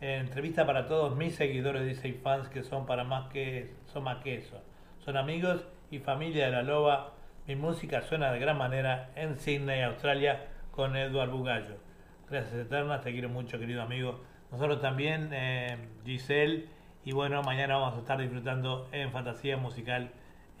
[0.00, 4.02] en entrevista para todos mis seguidores, dice y fans que son para más que son
[4.02, 4.60] más que eso.
[5.04, 7.12] Son amigos y familia de la loba.
[7.46, 11.85] Mi música suena de gran manera en Sydney, Australia, con Eduardo Bugallo.
[12.28, 14.18] Gracias eternas, te quiero mucho, querido amigo.
[14.50, 16.68] Nosotros también, eh, Giselle,
[17.04, 20.10] y bueno, mañana vamos a estar disfrutando en Fantasía Musical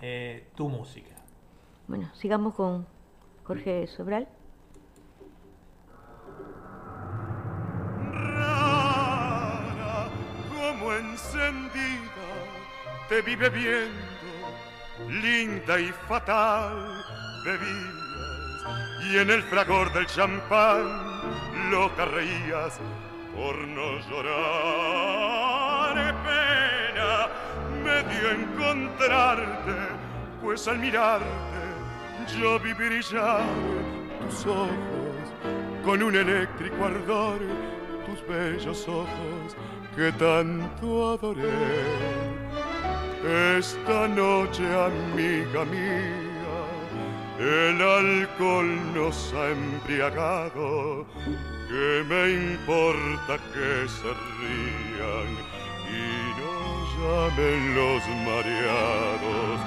[0.00, 1.16] eh, tu música.
[1.88, 2.86] Bueno, sigamos con
[3.42, 4.28] Jorge Sobral.
[8.12, 9.26] Rara
[10.54, 12.12] como encendida
[13.08, 13.90] te vive viendo,
[15.08, 17.02] linda y fatal,
[17.44, 18.06] bebías
[19.10, 21.15] y en el fragor del champán
[21.70, 22.80] loca reías
[23.34, 25.94] por no llorar.
[26.24, 27.28] Pena
[27.84, 29.76] me dio encontrarte,
[30.42, 31.46] pues al mirarte
[32.34, 33.44] yo vi brillar
[34.20, 34.70] tus ojos
[35.84, 37.38] con un eléctrico ardor,
[38.04, 39.56] tus bellos ojos
[39.94, 41.50] que tanto adoré.
[43.56, 46.66] Esta noche, amiga mía,
[47.38, 51.06] el alcohol nos ha embriagado.
[51.68, 55.30] ¿Qué me importa que se rían
[55.90, 56.00] y
[56.38, 59.60] nos llamen los mareados?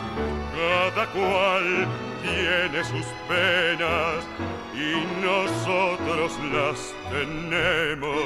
[0.56, 1.88] Cada cual
[2.22, 4.26] tiene sus penas
[4.74, 8.24] y nosotros las tenemos.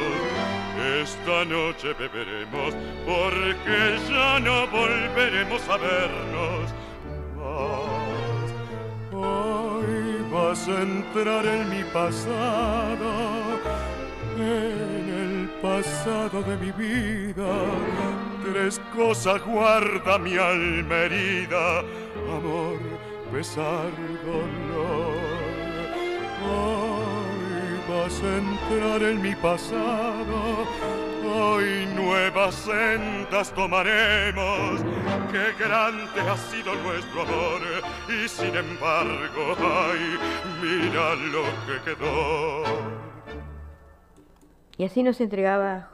[1.01, 6.73] Esta noche beberemos porque ya no volveremos a vernos.
[7.37, 8.53] Vas,
[9.13, 10.02] hoy
[10.33, 13.11] vas a entrar en mi pasado,
[14.35, 17.53] en el pasado de mi vida.
[18.43, 21.79] Tres cosas guarda mi alma herida,
[22.37, 22.79] amor,
[23.31, 23.91] pesar,
[24.25, 25.13] dolor.
[26.49, 30.65] Hoy vas a entrar en mi pasado,
[31.25, 34.81] hoy nuevas sendas tomaremos.
[35.31, 37.61] Qué grande ha sido nuestro amor
[38.07, 40.17] y sin embargo, ay,
[40.61, 42.63] mira lo que quedó.
[44.77, 45.89] Y así nos entregaba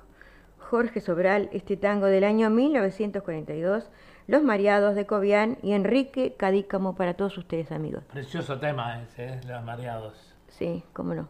[0.58, 3.90] Jorge Sobral este tango del año 1942,
[4.28, 8.04] Los Mareados de Cobian y Enrique Cadícamo para todos ustedes amigos.
[8.12, 9.42] Precioso tema ese, ¿eh?
[9.48, 10.36] Los Mareados.
[10.48, 11.28] Sí, cómo no.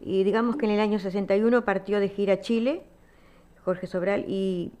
[0.00, 2.82] Y digamos que en el año 61 partió de gira a Chile,
[3.70, 4.72] Jorge Sobral, y,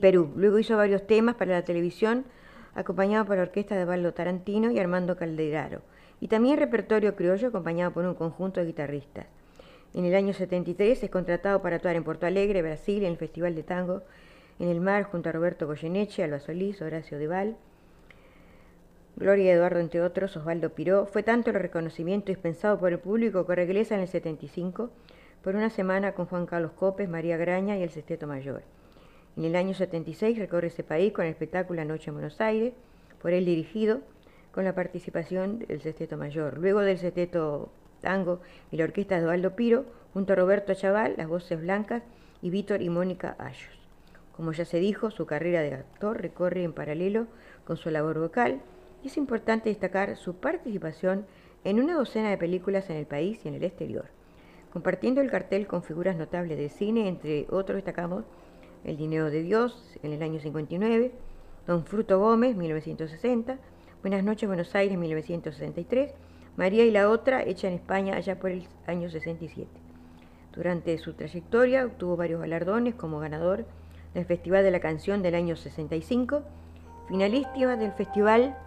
[0.00, 0.30] Perú.
[0.36, 2.26] Luego hizo varios temas para la televisión,
[2.74, 5.80] acompañado por la orquesta de Valdo Tarantino y Armando Calderaro.
[6.20, 9.26] Y también repertorio criollo, acompañado por un conjunto de guitarristas.
[9.94, 13.54] En el año 73 es contratado para actuar en Porto Alegre, Brasil, en el Festival
[13.54, 14.02] de Tango
[14.58, 17.56] en el Mar, junto a Roberto Goyeneche, Alba Solís, Horacio Deval,
[19.16, 21.06] Gloria Eduardo, entre otros, Osvaldo Piró.
[21.06, 24.90] Fue tanto el reconocimiento dispensado por el público que regresa en el 75
[25.46, 28.64] por una semana con Juan Carlos Copes, María Graña y el Sesteto Mayor.
[29.36, 32.74] En el año 76 recorre ese país con el espectáculo La Noche en Buenos Aires,
[33.22, 34.00] por él dirigido,
[34.50, 36.58] con la participación del Sesteto Mayor.
[36.58, 37.70] Luego del Sesteto
[38.00, 38.40] Tango
[38.72, 42.02] y la orquesta de Osvaldo Piro, junto a Roberto Chaval, las voces blancas
[42.42, 43.78] y Víctor y Mónica Ayos.
[44.36, 47.28] Como ya se dijo, su carrera de actor recorre en paralelo
[47.64, 48.62] con su labor vocal
[49.04, 51.24] y es importante destacar su participación
[51.62, 54.06] en una docena de películas en el país y en el exterior.
[54.76, 58.24] Compartiendo el cartel con figuras notables del cine, entre otros destacamos
[58.84, 61.12] El Dinero de Dios en el año 59,
[61.66, 63.56] Don Fruto Gómez, 1960,
[64.02, 66.12] Buenas noches Buenos Aires, 1963,
[66.58, 69.66] María y la otra, hecha en España allá por el año 67.
[70.54, 73.64] Durante su trayectoria obtuvo varios galardones como ganador
[74.12, 76.42] del Festival de la Canción del año 65,
[77.08, 78.58] finalista del Festival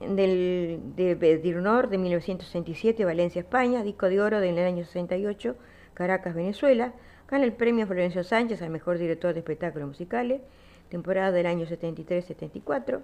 [0.00, 5.56] del, de Dirnor de 1967, Valencia, España, disco de oro del año 68,
[5.94, 6.94] Caracas, Venezuela,
[7.28, 10.40] gana el premio Florencio Sánchez al mejor director de espectáculos musicales,
[10.88, 13.00] temporada del año 73-74,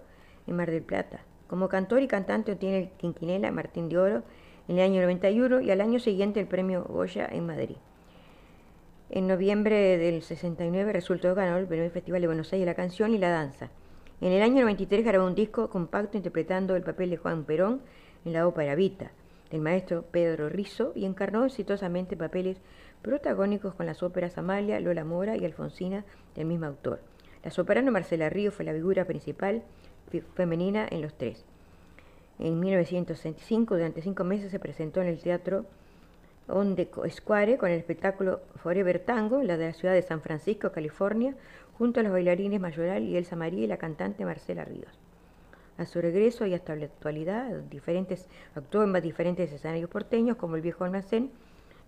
[0.46, 1.20] en Mar del Plata.
[1.46, 4.22] Como cantor y cantante obtiene el Quinquinela Martín de Oro
[4.68, 7.76] en el año 91 y al año siguiente el premio Goya en Madrid.
[9.10, 13.18] En noviembre del 69 resultó ganador el primer Festival de Buenos Aires la Canción y
[13.18, 13.70] la Danza.
[14.20, 17.82] En el año 93 grabó un disco compacto interpretando el papel de Juan Perón
[18.24, 19.10] en la ópera Vita,
[19.50, 22.56] del maestro Pedro Rizzo, y encarnó exitosamente papeles
[23.02, 26.04] protagónicos con las óperas Amalia, Lola Mora y Alfonsina
[26.34, 27.00] del mismo autor.
[27.44, 29.62] La soprano Marcela Río fue la figura principal
[30.34, 31.44] femenina en los tres.
[32.38, 35.66] En 1965, durante cinco meses, se presentó en el Teatro
[36.48, 40.72] On the Square con el espectáculo Forever Tango, la de la ciudad de San Francisco,
[40.72, 41.34] California,
[41.78, 44.98] junto a los bailarines Mayoral y Elsa María y la cantante Marcela Ríos.
[45.78, 50.62] A su regreso y hasta la actualidad, diferentes, actuó en diferentes escenarios porteños como el
[50.62, 51.30] Viejo Almacén,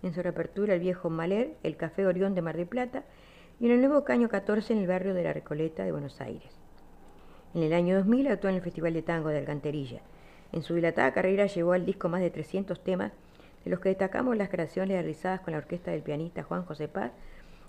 [0.03, 3.05] en su reapertura el Viejo Maler, el Café Orión de Mar del Plata
[3.59, 6.53] y en el nuevo Caño 14 en el barrio de La Recoleta de Buenos Aires.
[7.55, 10.03] En el año 2000 actuó en el Festival de Tango de Alcantarilla.
[10.53, 13.13] En su dilatada carrera llevó al disco más de 300 temas,
[13.65, 17.11] de los que destacamos las creaciones realizadas con la orquesta del pianista Juan José Paz,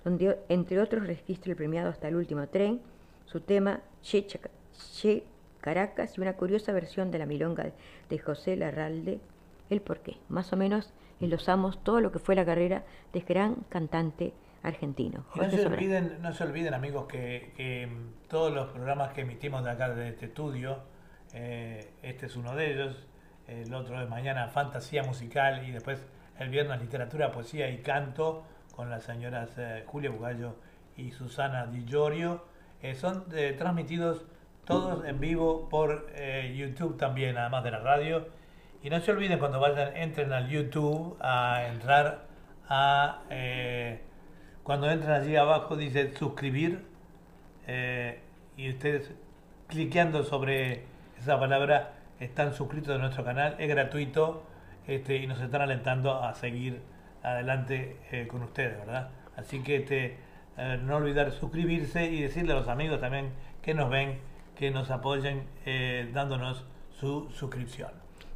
[0.04, 2.82] donde entre otros registra el premiado Hasta el último tren,
[3.26, 5.24] su tema Che, che
[5.62, 7.72] Caracas y una curiosa versión de la milonga
[8.10, 9.20] de José Larralde,
[9.70, 10.18] El Porqué.
[10.30, 14.34] Más o menos enlosamos todo lo que fue la carrera de este gran cantante
[14.64, 15.26] argentino.
[15.36, 17.90] no, se olviden, no se olviden, amigos, que,
[18.28, 20.80] todos los programas que emitimos de acá, de este estudio,
[21.34, 23.08] eh, este es uno de ellos,
[23.48, 26.06] el otro de mañana Fantasía Musical y después
[26.40, 28.44] el viernes Literatura, Poesía y Canto
[28.80, 30.56] con las señoras eh, Julia Bugallo
[30.96, 32.46] y Susana Di Giorgio,
[32.82, 33.26] eh, son
[33.58, 34.24] transmitidos
[34.64, 36.08] todos en vivo por
[36.56, 38.28] YouTube también, además de la radio.
[38.82, 42.28] Y no se olviden cuando vayan, entren al YouTube a entrar
[42.70, 43.24] a
[44.70, 46.86] cuando entran allí abajo dice suscribir
[47.66, 48.22] eh,
[48.56, 49.12] y ustedes
[49.68, 50.84] cliqueando sobre
[51.18, 54.44] esa palabra están suscritos a nuestro canal, es gratuito
[54.86, 56.82] este, y nos están alentando a seguir
[57.24, 59.10] adelante eh, con ustedes, ¿verdad?
[59.36, 60.18] Así que este,
[60.58, 64.20] eh, no olvidar suscribirse y decirle a los amigos también que nos ven,
[64.56, 65.44] que nos apoyen
[66.14, 67.92] dándonos su suscripción.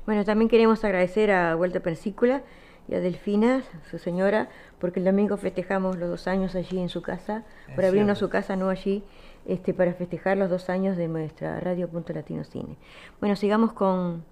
[0.05, 2.43] Bueno, también queremos agradecer a Vuelta Persícula
[2.87, 7.01] y a Delfina, su señora, porque el domingo festejamos los dos años allí en su
[7.01, 7.43] casa,
[7.75, 9.03] por abrirnos su casa, no allí,
[9.45, 12.75] este, para festejar los dos años de nuestra Radio Punto Latino Cine.
[13.19, 14.25] Bueno, sigamos con,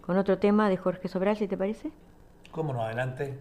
[0.00, 1.90] con otro tema de Jorge Sobral, si te parece.
[2.50, 2.82] ¿Cómo no?
[2.82, 3.34] Adelante.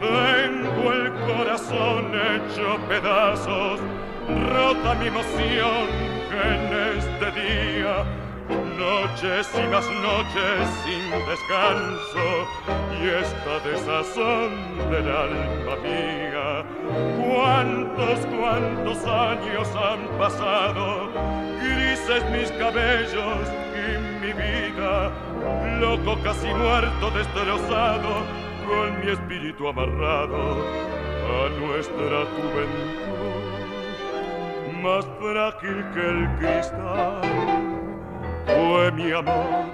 [0.00, 3.80] Tengo el corazón hecho pedazos
[4.28, 5.88] rota mi emoción
[6.30, 8.03] en este día.
[8.48, 12.26] Noches y más noches sin descanso
[13.00, 14.50] y esta desazón
[14.90, 16.64] del alma mía.
[17.24, 21.10] Cuántos, cuántos años han pasado,
[21.62, 25.10] grises mis cabellos y mi vida,
[25.80, 28.24] loco casi muerto, destrozado,
[28.66, 30.64] con mi espíritu amarrado
[31.24, 33.14] a nuestra juventud
[34.84, 37.73] más frágil que el cristal.
[38.46, 39.66] Fue mi amor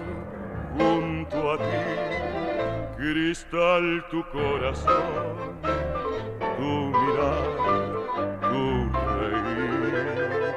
[0.77, 1.65] junto a ti,
[2.97, 5.59] cristal tu corazón,
[6.57, 7.49] tu mirar,
[8.41, 10.55] tu reír,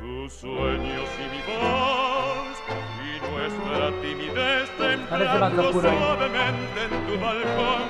[0.00, 2.56] tus sueños y mi voz
[3.00, 7.84] y nuestra timidez temblando suavemente en tu balcón.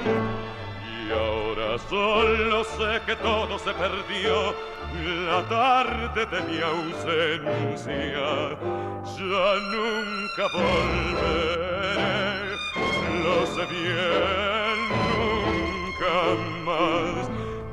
[1.07, 7.99] Y ahora solo sé que todo se perdió la tarde de mi ausencia
[9.19, 12.15] ya nunca volveré.
[13.23, 14.79] Lo sé bien
[15.19, 16.17] nunca
[16.65, 17.29] más.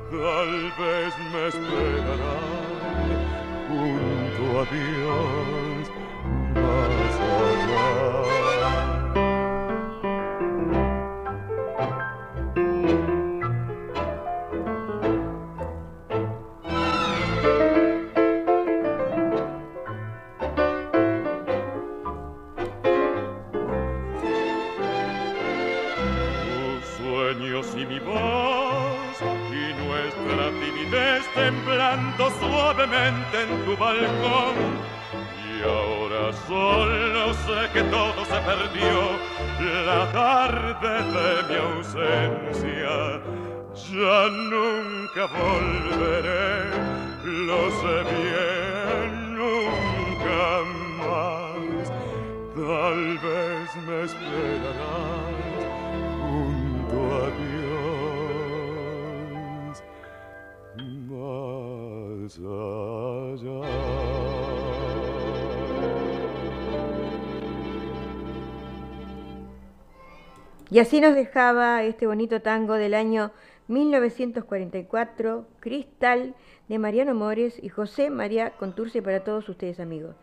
[0.09, 2.61] Tal vez me esperarán
[3.67, 5.83] junto a Dios
[6.55, 8.90] más allá
[32.39, 34.55] suavemente en tu balcón.
[35.47, 39.01] Y ahora solo sé que todo se perdió,
[39.85, 43.21] la tarde de mi ausencia.
[43.73, 46.69] Ya nunca volveré,
[47.23, 50.43] lo sé bien, nunca
[50.99, 51.85] más.
[52.55, 55.40] Tal vez me esperarás
[70.69, 73.31] Y así nos dejaba este bonito tango del año
[73.67, 76.35] 1944, Cristal,
[76.69, 80.15] de Mariano Mores y José María Conturce para todos ustedes amigos.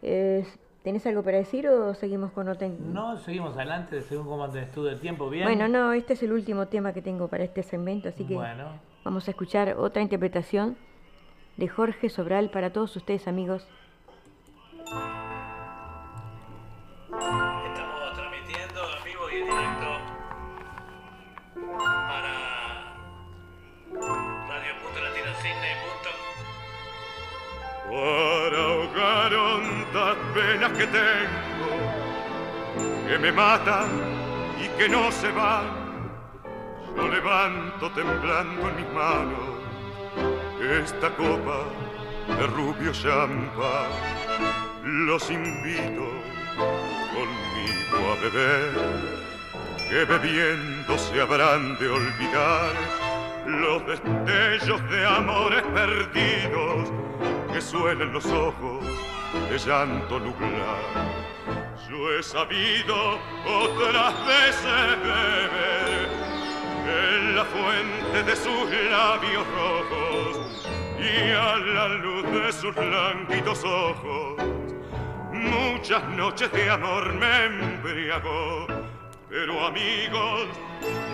[0.00, 2.68] ¿Tenés algo para decir o seguimos con otro?
[2.68, 5.44] No, seguimos adelante, según cómo estuvo el tiempo, bien.
[5.44, 8.36] Bueno, no, este es el último tema que tengo para este segmento, así que
[9.04, 10.76] vamos a escuchar otra interpretación
[11.56, 13.66] de Jorge Sobral para todos ustedes amigos.
[17.10, 19.98] Estamos transmitiendo en vivo y en directo
[21.82, 22.94] para
[24.48, 26.18] radio.latinocine.com
[27.90, 31.70] Para ahogar hondas penas que tengo,
[33.08, 33.88] que me matan
[34.58, 35.82] y que no se van,
[36.96, 39.51] yo levanto temblando en mis manos
[40.62, 41.64] esta copa
[42.28, 43.90] de rubio champán.
[44.84, 46.06] Los invito
[47.12, 48.72] conmigo a beber,
[49.88, 52.72] que bebiendo se habrán de olvidar
[53.46, 56.90] los destellos de amores perdidos
[57.52, 58.84] que suelen los ojos
[59.50, 60.78] de llanto nublar.
[61.88, 66.21] Yo he sabido otras veces beber
[66.86, 70.66] en la fuente de sus labios rojos
[70.98, 74.42] y a la luz de sus lánguidos ojos.
[75.32, 78.66] Muchas noches de amor me embriagó,
[79.28, 80.46] pero amigos,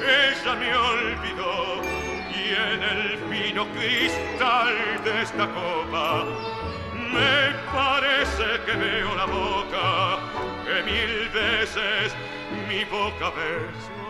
[0.01, 1.83] ella me olvidó
[2.31, 6.25] y en el fino cristal de esta copa
[7.13, 10.19] me parece que veo la boca
[10.65, 12.15] que mil veces
[12.69, 14.08] mi boca besó.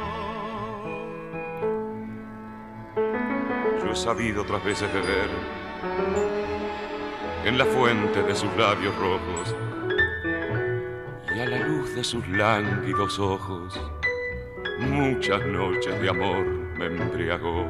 [3.91, 5.29] He sabido otras veces beber
[7.45, 9.55] en la fuente de sus labios rojos
[11.35, 13.81] y a la luz de sus lánguidos ojos.
[14.79, 17.67] Muchas noches de amor me embriagó.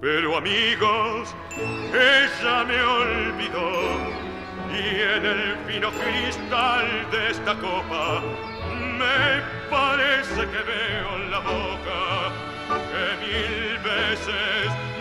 [0.00, 1.34] Pero amigos,
[1.92, 4.16] ella me olvidó
[4.70, 8.22] y en el fino cristal de esta copa
[8.98, 12.32] me parece que veo en la boca
[12.68, 14.95] que mil veces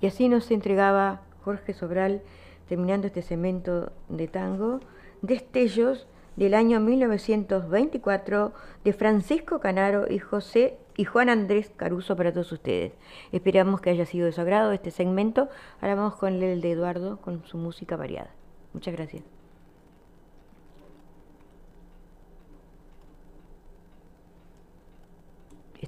[0.00, 2.22] Y así nos entregaba Jorge Sobral,
[2.68, 4.80] terminando este cemento de tango,
[5.22, 6.06] destellos
[6.36, 8.52] del año 1924
[8.84, 12.92] de Francisco Canaro y José y Juan Andrés Caruso para todos ustedes.
[13.32, 15.48] Esperamos que haya sido de su agrado este segmento.
[15.80, 18.30] Ahora vamos con el de Eduardo con su música variada.
[18.72, 19.37] Muchas gracias.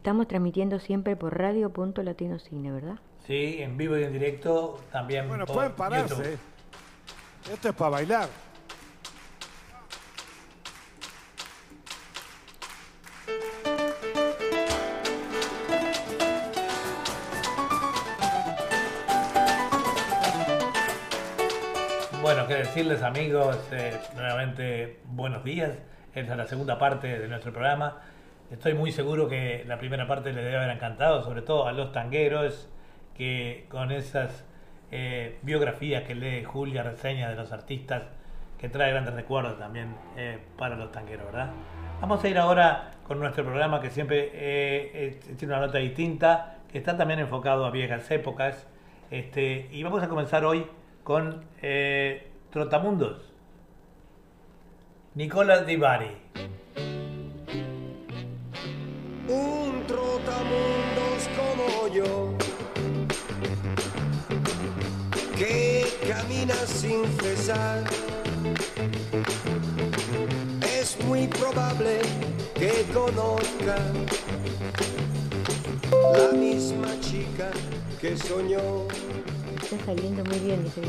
[0.01, 2.99] Estamos transmitiendo siempre por Radio Punto Latino Cine, ¿verdad?
[3.27, 5.29] Sí, en vivo y en directo también.
[5.29, 6.15] Bueno, por pueden pararse.
[6.15, 6.39] YouTube.
[7.53, 8.29] Esto es para bailar.
[22.23, 25.73] Bueno, que decirles amigos, eh, nuevamente buenos días.
[26.15, 28.01] Esta es la segunda parte de nuestro programa.
[28.51, 31.93] Estoy muy seguro que la primera parte les debe haber encantado, sobre todo a los
[31.93, 32.69] tangueros,
[33.17, 34.45] que con esas
[34.91, 38.03] eh, biografías que lee Julia, reseñas de los artistas,
[38.59, 41.51] que trae grandes recuerdos también eh, para los tangueros, ¿verdad?
[42.01, 46.79] Vamos a ir ahora con nuestro programa que siempre eh, tiene una nota distinta, que
[46.79, 48.67] está también enfocado a viejas épocas.
[49.13, 50.67] Este, y vamos a comenzar hoy
[51.05, 51.45] con
[52.51, 53.33] Trotamundos.
[55.15, 56.17] Nicola Di Bari.
[59.31, 62.35] Un trotamundos como yo
[65.39, 67.85] que camina sin cesar.
[70.79, 72.01] Es muy probable
[72.55, 73.77] que conozca
[76.13, 77.51] la misma chica
[78.01, 78.89] que soñó.
[79.63, 80.83] Está saliendo muy bien, dice.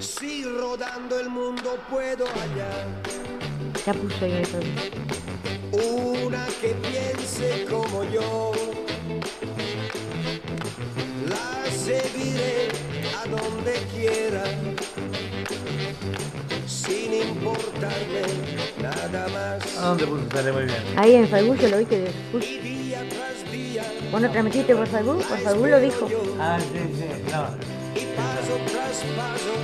[0.00, 2.86] Si rodando el mundo puedo hallar
[3.86, 4.58] Ya puso ahí eso.
[5.72, 8.52] Una que piense como yo.
[11.28, 12.68] La seguiré
[13.16, 14.44] a donde quiera,
[16.66, 18.22] sin importarme
[18.82, 19.78] nada más.
[19.78, 20.22] ¿A dónde puso?
[20.32, 20.78] Sale muy bien.
[20.96, 22.46] Ahí en Facebook yo lo vi que puso.
[22.46, 25.24] Y día tras día, ¿Vos no transmitiste por Facebook?
[25.24, 26.08] Por Facebook lo dijo.
[26.40, 27.04] Ah, sí, sí.
[27.30, 27.46] No.
[28.00, 29.54] y paso tras paso,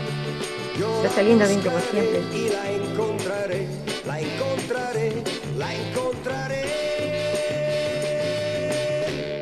[0.79, 2.39] yo Está saliendo la bien como buscaré siempre.
[2.39, 3.67] Y la encontraré,
[4.07, 5.13] la encontraré,
[5.77, 6.67] encontraré.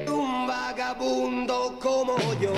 [0.08, 2.54] Un vagabundo como yo,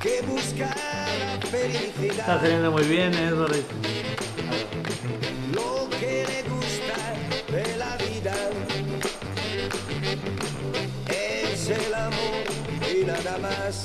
[0.00, 2.26] que busca la Está felicidad.
[2.40, 3.64] saliendo muy bien, dice.
[5.54, 6.96] lo que le gusta
[7.52, 8.34] de la vida
[11.08, 12.44] es el amor
[12.94, 13.82] y nada más.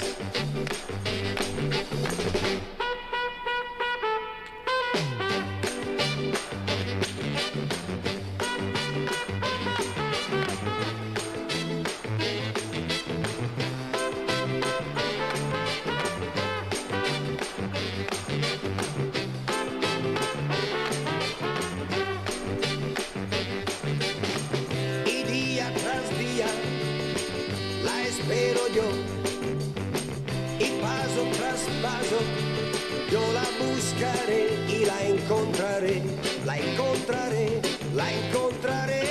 [33.97, 36.01] Buscaré y la encontraré,
[36.45, 37.61] la encontraré,
[37.95, 39.01] la encontraré.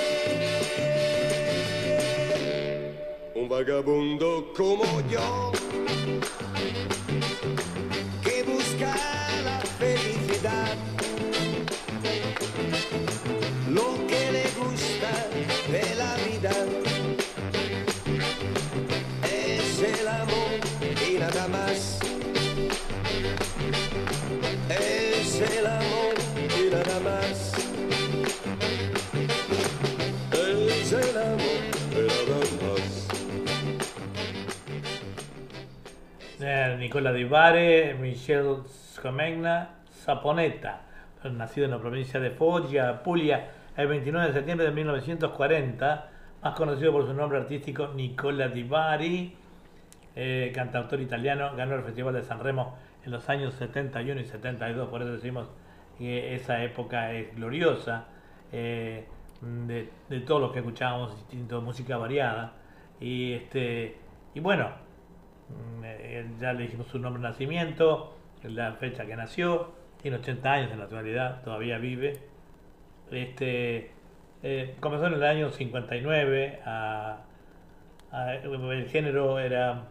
[3.35, 5.53] Un vagabundo como yo,
[36.77, 40.83] Nicola Di Bari, Michel Scomegna, Saponetta,
[41.25, 46.11] nacido en la provincia de Foggia, Puglia, el 29 de septiembre de 1940,
[46.43, 49.37] más conocido por su nombre artístico Nicola Di Bari,
[50.15, 54.89] eh, cantautor italiano, ganó el Festival de San Remo en los años 71 y 72,
[54.89, 55.49] por eso decimos
[55.99, 58.05] que esa época es gloriosa,
[58.53, 59.07] eh,
[59.41, 62.53] de, de todo lo que escuchábamos, distinto, música variada,
[63.01, 63.97] y, este,
[64.35, 64.86] y bueno,
[66.41, 69.73] ya le dijimos su nombre de nacimiento, la fecha que nació,
[70.03, 72.21] tiene 80 años en la actualidad, todavía vive.
[73.11, 73.91] Este,
[74.43, 77.19] eh, comenzó en el año 59, a-
[78.13, 79.85] a- el género era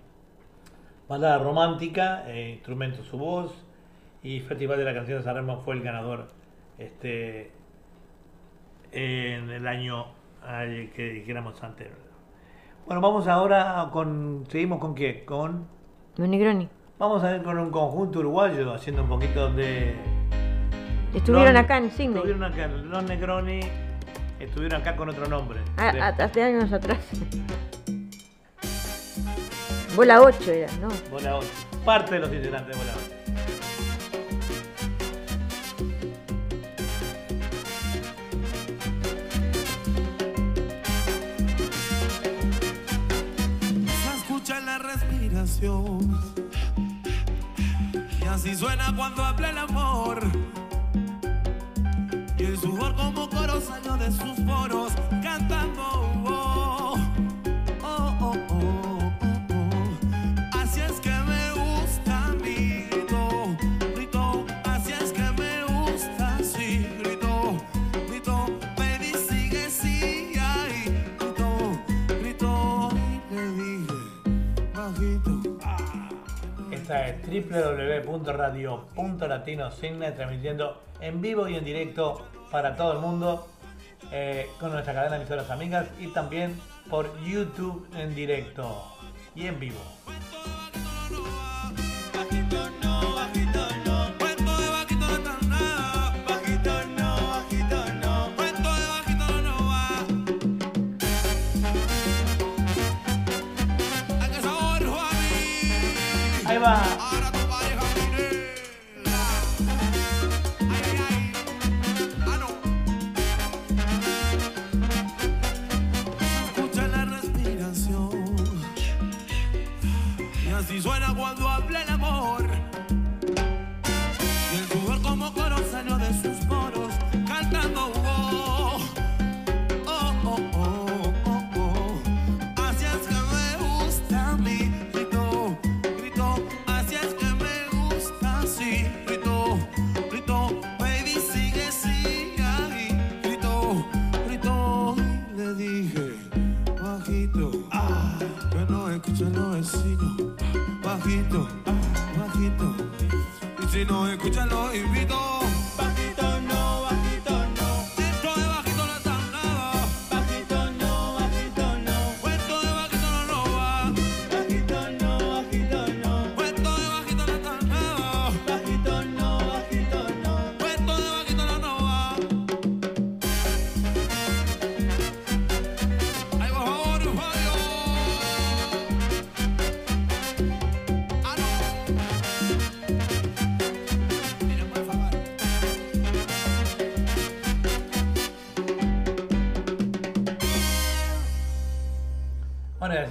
[1.07, 3.65] balada romántica, eh, instrumento su voz,
[4.23, 6.29] y Festival de la Canción de San Remo fue el ganador
[6.77, 7.51] este,
[8.91, 10.07] en el año
[10.95, 12.04] que dijéramos anterior.
[12.85, 14.45] Bueno, vamos ahora con.
[14.49, 15.25] ¿Seguimos con qué?
[15.25, 15.67] Con.
[16.17, 16.69] Los Negroni.
[16.97, 19.95] Vamos a ver con un conjunto uruguayo haciendo un poquito de.
[21.13, 22.15] Estuvieron acá en Sydney.
[22.17, 23.59] Estuvieron acá, los Negroni
[24.39, 25.61] estuvieron acá con otro nombre.
[25.77, 26.99] A- De- hace años atrás.
[29.95, 30.89] Bola 8 era, ¿no?
[31.09, 31.47] Bola 8.
[31.85, 33.14] Parte de los integrantes de Bola 8.
[48.19, 50.23] Y así suena cuando habla el amor.
[52.39, 54.91] Y el sudor como coro salió de sus poros
[76.85, 83.47] Esta es www.radio.latino.cine transmitiendo en vivo y en directo para todo el mundo
[84.11, 88.83] eh, con nuestra cadena de emisoras amigas y también por YouTube en directo
[89.33, 89.81] y en vivo.
[106.65, 107.14] Bye-bye.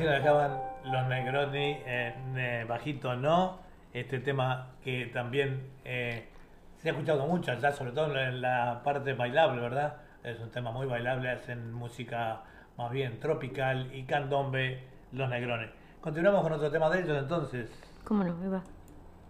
[0.04, 3.58] Nos dejaban los Negroni en eh, bajito no.
[3.94, 6.28] Este tema que también eh,
[6.76, 9.96] se ha escuchado mucho allá, sobre todo en la, parte bailable, ¿verdad?
[10.22, 12.42] Es un tema muy bailable, hacen música
[12.76, 15.68] más bien tropical y candombe los Negroni.
[16.02, 17.70] Continuamos con otro tema de ellos entonces.
[18.04, 18.36] ¿Cómo no?
[18.42, 18.62] Ahí va.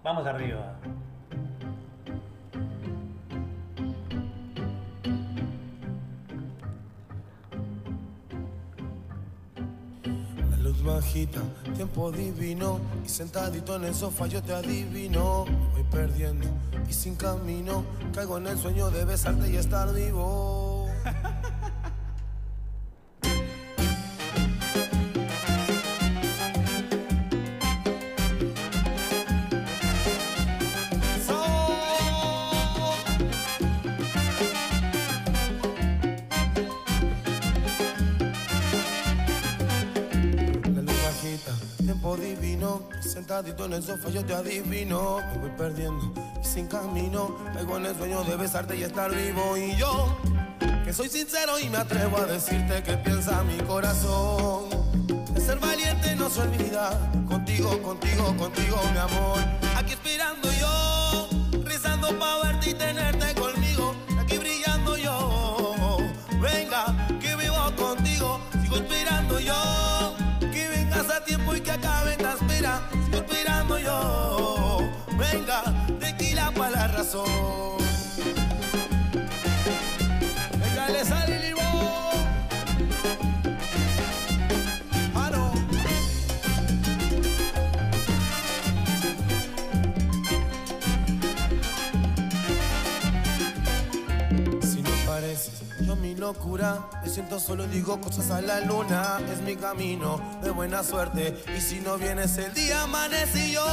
[0.03, 0.75] Vamos arriba.
[10.85, 11.41] Bajita,
[11.75, 12.81] tiempo divino.
[13.05, 15.47] Y sentadito en el sofá yo te adivino.
[15.75, 16.47] Voy perdiendo
[16.89, 20.89] y sin camino Caigo en el sueño de besarte y estar vivo
[43.35, 45.19] Sentadito en el sofá yo te adivino.
[45.33, 49.57] Me voy perdiendo y sin camino Caigo en el sueño de besarte y estar vivo.
[49.57, 50.17] Y yo,
[50.85, 54.69] que soy sincero y me atrevo a decirte que piensa mi corazón.
[55.35, 59.39] De ser valiente no se olvida Contigo, contigo, contigo mi amor.
[59.79, 60.54] Aquí esperando
[96.25, 99.21] locura, me siento solo y digo cosas a la luna.
[99.31, 101.37] Es mi camino de buena suerte.
[101.55, 103.67] Y si no vienes el día amanecí yo.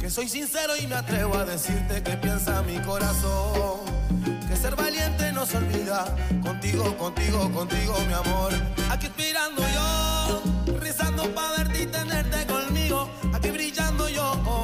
[0.00, 3.78] Que soy sincero y me atrevo a decirte que piensa mi corazón.
[4.48, 6.16] Que ser valiente no se olvida.
[6.42, 8.52] Contigo, contigo, contigo, mi amor.
[8.90, 13.08] Aquí esperando yo, rezando pa' verte y tenerte conmigo.
[13.32, 14.55] Aquí brillando yo.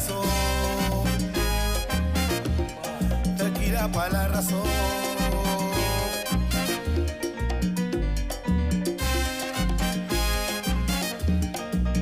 [0.00, 1.04] Razón.
[3.36, 4.62] Tequila pa' la razón.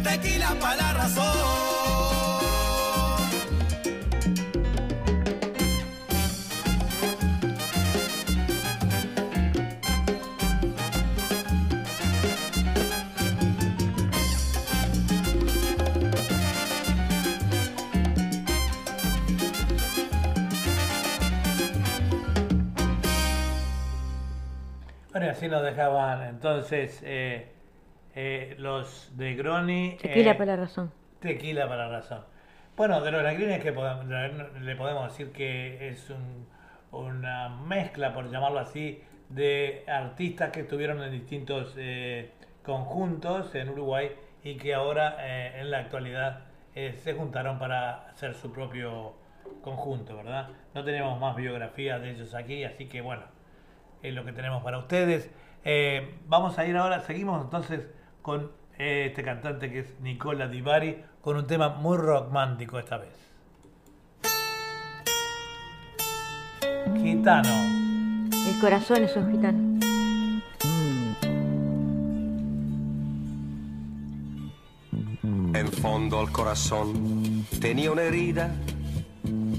[0.02, 0.87] Tequila pa' la
[25.18, 27.48] Bueno, y así nos dejaban entonces eh,
[28.14, 29.96] eh, los de Groni.
[30.00, 30.92] Tequila eh, por la razón.
[31.18, 32.20] Tequila para la razón.
[32.76, 34.06] Bueno, de los lagrines que podemos-
[34.60, 36.46] le podemos decir que es un-
[36.92, 42.30] una mezcla, por llamarlo así, de artistas que estuvieron en distintos eh,
[42.62, 44.12] conjuntos en Uruguay
[44.44, 46.44] y que ahora eh, en la actualidad
[46.76, 49.14] eh, se juntaron para hacer su propio
[49.62, 50.50] conjunto, ¿verdad?
[50.74, 53.24] No tenemos más biografías de ellos aquí, así que bueno,
[54.02, 55.30] es lo que tenemos para ustedes.
[55.64, 57.86] Eh, vamos a ir ahora, seguimos entonces
[58.22, 62.98] con eh, este cantante que es Nicola Di Bari, con un tema muy romántico esta
[62.98, 63.14] vez.
[67.02, 67.54] Gitano.
[68.48, 69.68] El corazón es un gitano.
[75.54, 78.50] En fondo al corazón tenía una herida,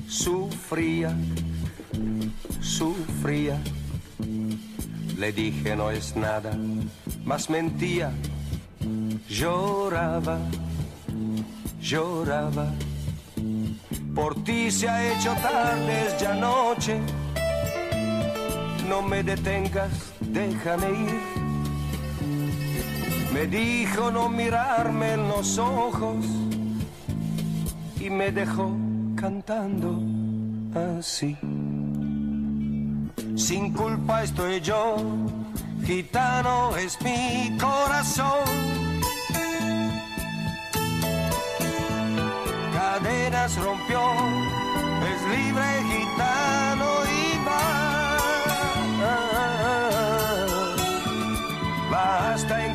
[0.07, 1.13] sufría,
[2.61, 3.59] sufría.
[5.19, 6.51] Le dije no es nada,
[7.25, 8.09] más mentía,
[9.27, 10.39] lloraba,
[11.81, 12.71] lloraba.
[14.15, 17.01] Por ti se ha hecho tarde, es ya noche.
[18.87, 19.91] No me detengas,
[20.21, 21.21] déjame ir.
[23.33, 26.25] Me dijo no mirarme en los ojos
[27.99, 28.71] y me dejó
[29.17, 30.01] cantando
[30.97, 31.35] así.
[33.39, 34.97] Sin culpa estoy yo,
[35.85, 38.43] gitano es mi corazón.
[42.73, 44.01] Cadenas rompió,
[45.11, 47.63] es libre gitano y va.
[51.89, 52.65] Basta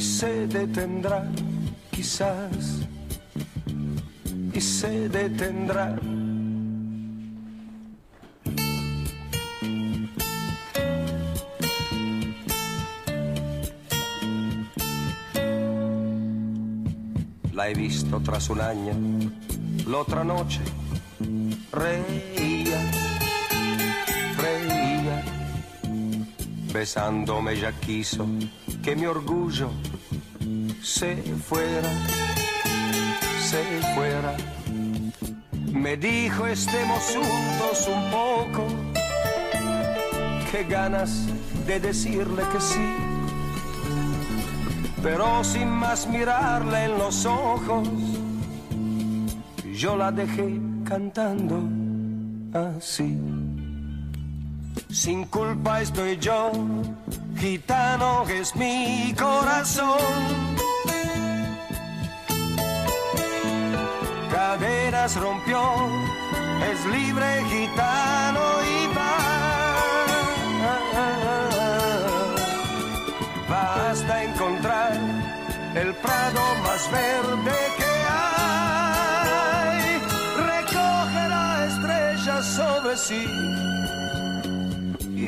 [0.00, 1.26] se detendrá
[1.90, 2.86] quizás
[4.52, 5.96] y se detendrá.
[17.52, 18.94] La he visto tras un año,
[19.86, 20.60] la otra noche
[21.72, 22.80] reía,
[24.38, 25.24] reía,
[26.72, 28.26] besándome ya quiso
[28.82, 29.70] que mi orgullo
[30.82, 31.16] se
[31.48, 31.90] fuera,
[33.40, 33.62] se
[33.94, 34.36] fuera.
[35.72, 38.66] Me dijo estemos juntos un poco,
[40.50, 41.26] qué ganas
[41.66, 42.88] de decirle que sí,
[45.02, 47.88] pero sin más mirarle en los ojos,
[49.74, 51.62] yo la dejé cantando
[52.52, 53.18] así.
[54.88, 56.50] Sin culpa estoy yo,
[57.36, 59.98] gitano es mi corazón.
[64.30, 65.60] Caderas rompió,
[66.70, 69.16] es libre gitano y va.
[73.50, 74.92] Va hasta encontrar
[75.74, 77.92] el prado más verde que
[79.28, 79.82] hay.
[80.52, 83.26] Recoge la estrella sobre sí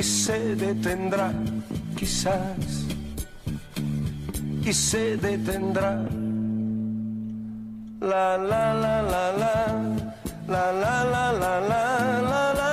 [0.02, 1.32] y se detendrá,
[1.96, 2.88] quizás,
[4.64, 6.02] y se detendrá.
[8.00, 12.71] La la la la, la la la la la la la.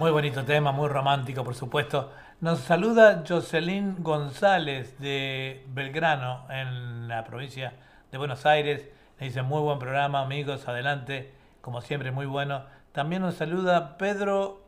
[0.00, 2.10] Muy bonito tema, muy romántico, por supuesto.
[2.40, 7.74] Nos saluda Jocelyn González de Belgrano, en la provincia
[8.10, 8.88] de Buenos Aires.
[9.18, 12.62] Le dice muy buen programa, amigos, adelante, como siempre, muy bueno.
[12.92, 14.64] También nos saluda Pedro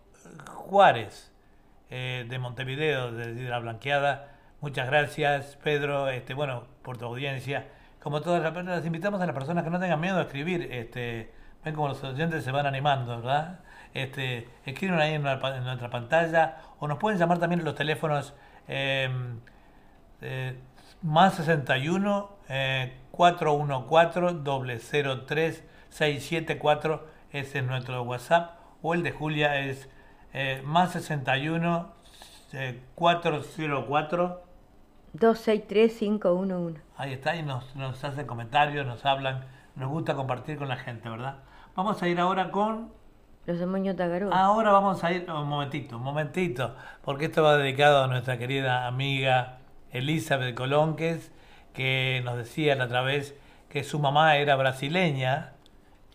[0.50, 1.32] Juárez,
[1.88, 4.34] eh, de Montevideo, de la Blanqueada.
[4.60, 7.68] Muchas gracias, Pedro, este, bueno, por tu audiencia.
[8.02, 10.68] Como todas las personas, invitamos a las personas que no tengan miedo a escribir.
[10.70, 11.32] Este,
[11.64, 13.60] ven como los oyentes se van animando, ¿verdad?
[13.94, 17.74] Este, escriben ahí en, pa- en nuestra pantalla o nos pueden llamar también en los
[17.74, 18.34] teléfonos
[18.68, 19.08] eh,
[20.20, 20.58] eh,
[21.02, 24.84] más 61 eh, 414
[25.26, 29.88] 003 674 ese es nuestro WhatsApp o el de Julia es
[30.32, 31.92] eh, más 61
[32.52, 34.42] eh, 404
[35.14, 36.80] 263-511.
[36.96, 41.08] Ahí está, y nos, nos hacen comentarios, nos hablan, nos gusta compartir con la gente,
[41.08, 41.36] ¿verdad?
[41.74, 42.92] Vamos a ir ahora con
[43.46, 44.32] Los demonios de Agaró.
[44.32, 48.86] Ahora vamos a ir, un momentito, un momentito, porque esto va dedicado a nuestra querida
[48.86, 49.58] amiga
[49.90, 51.32] Elizabeth Colonques,
[51.74, 53.34] que nos decía la otra vez
[53.68, 55.52] que su mamá era brasileña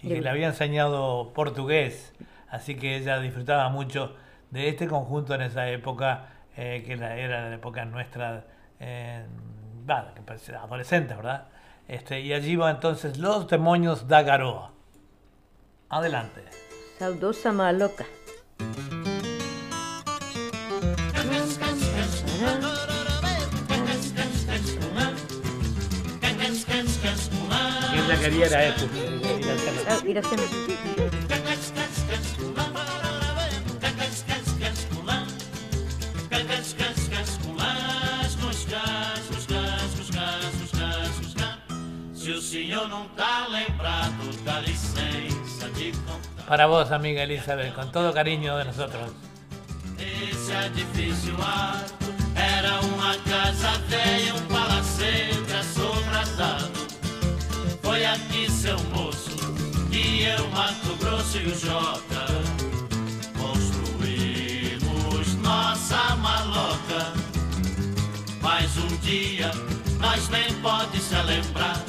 [0.02, 2.14] y que le había enseñado portugués,
[2.50, 4.16] así que ella disfrutaba mucho
[4.52, 8.46] de este conjunto en esa época, eh, que la- era la época nuestra,
[8.80, 9.26] eh,
[10.62, 11.48] adolescentes, ¿verdad?
[11.88, 14.72] Este, y allí va entonces Los Demonios da Garoa.
[15.90, 16.44] Adelante.
[17.00, 18.06] Saudosa maloca.
[28.28, 28.86] Quería era esto.
[30.04, 30.44] ir Iracema.
[42.14, 46.37] Se o senhor não tá lembrado, dá licença de contar.
[46.48, 49.12] Para vos, amiga Elizabeth, con todo cariño de nosotros.
[50.00, 51.36] Esse edifício
[52.36, 53.74] era uma casa
[54.34, 55.38] um palacete.
[57.82, 59.36] Foi aqui, seu moço,
[59.92, 62.28] que eu, Mato Grosso e o Jota
[63.38, 67.14] construímos nossa maloca.
[68.42, 69.52] Mas um dia
[70.00, 71.82] nós nem pode se lembrar.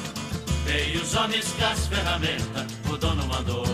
[0.65, 3.65] Veio os homens com as ferramentas, o dono mandou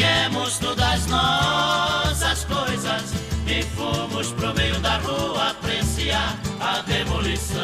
[0.00, 3.12] Peguemos todas nossas coisas
[3.46, 7.60] e fomos pro meio da rua apreciar a demolição.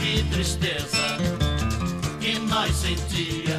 [0.00, 1.16] Que tristeza
[2.20, 3.56] que nós sentia,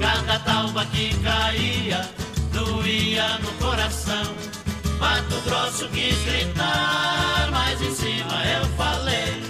[0.00, 2.10] cada talba que caía
[2.52, 4.34] doía no coração.
[4.98, 9.40] Mato Grosso quis gritar, mas em cima eu falei.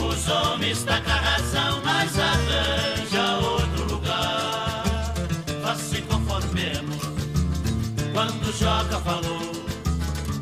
[0.00, 3.01] Os homens tá com a razão, mas arranja
[8.12, 9.52] Quando Joca falou,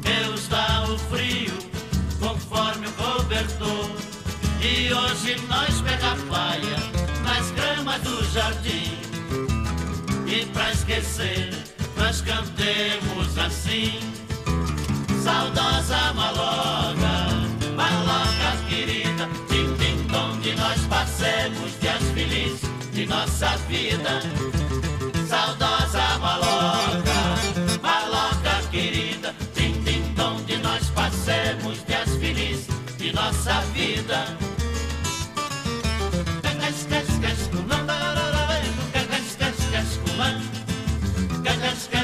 [0.02, 1.52] Deus dá o frio,
[2.18, 3.90] conforme o cobertor.
[4.60, 6.76] E hoje nós pega palha
[7.24, 8.98] nas gramas do jardim.
[10.26, 11.50] E pra esquecer,
[11.96, 14.00] nós cantemos assim.
[15.22, 17.28] Saudosa maloca,
[17.76, 21.70] maloca querida, tim tim de nós passamos.
[23.10, 24.20] nossa vida.
[25.28, 27.49] Saudosa maloca
[33.20, 34.24] nossa vida.
[36.42, 38.06] Cacás, cacás, cacás, cacás,
[38.92, 39.90] cacás, cacás,
[41.44, 41.99] cacás, cacás,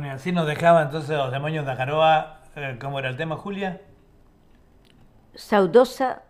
[0.00, 2.38] Bueno, y así nos dejaba entonces los demonios de Acaroa.
[2.56, 3.82] eh, ¿Cómo era el tema, Julia?
[5.34, 6.22] Saudosa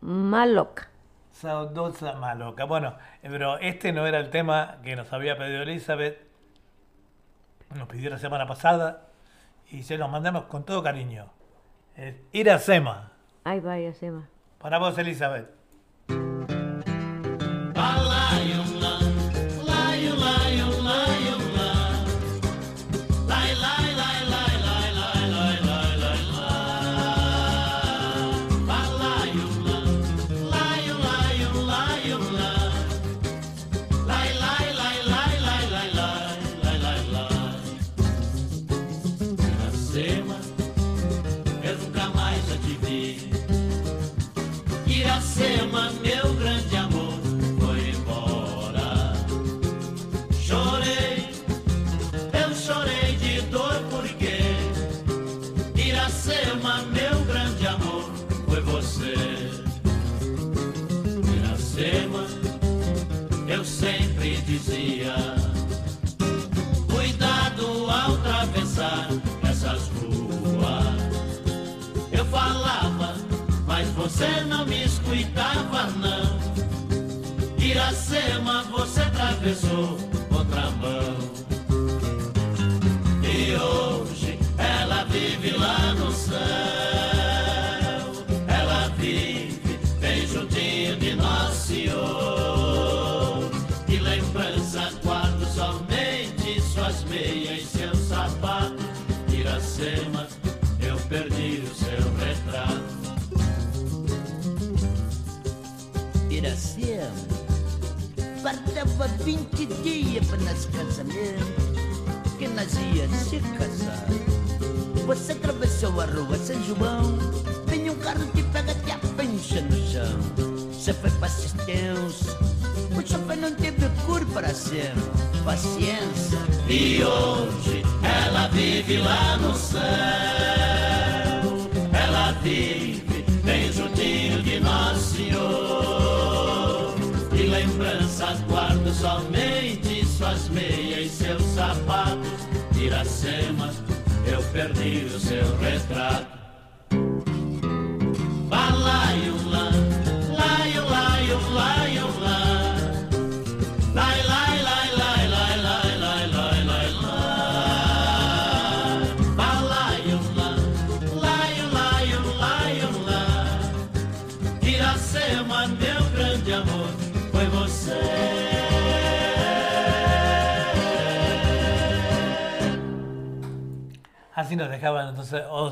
[0.00, 0.90] Maloca.
[1.32, 2.66] Saudosa Maloca.
[2.66, 6.24] Bueno, eh, pero este no era el tema que nos había pedido Elizabeth.
[7.74, 9.08] Nos pidió la semana pasada
[9.72, 11.26] y se los mandamos con todo cariño.
[11.96, 13.10] Es Iracema.
[13.42, 14.28] Ay, vaya, Sema.
[14.60, 15.50] Para vos, Elizabeth.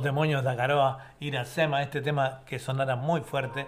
[0.05, 3.66] Demonios de Acaroa, Iracema, este tema que sonara muy fuerte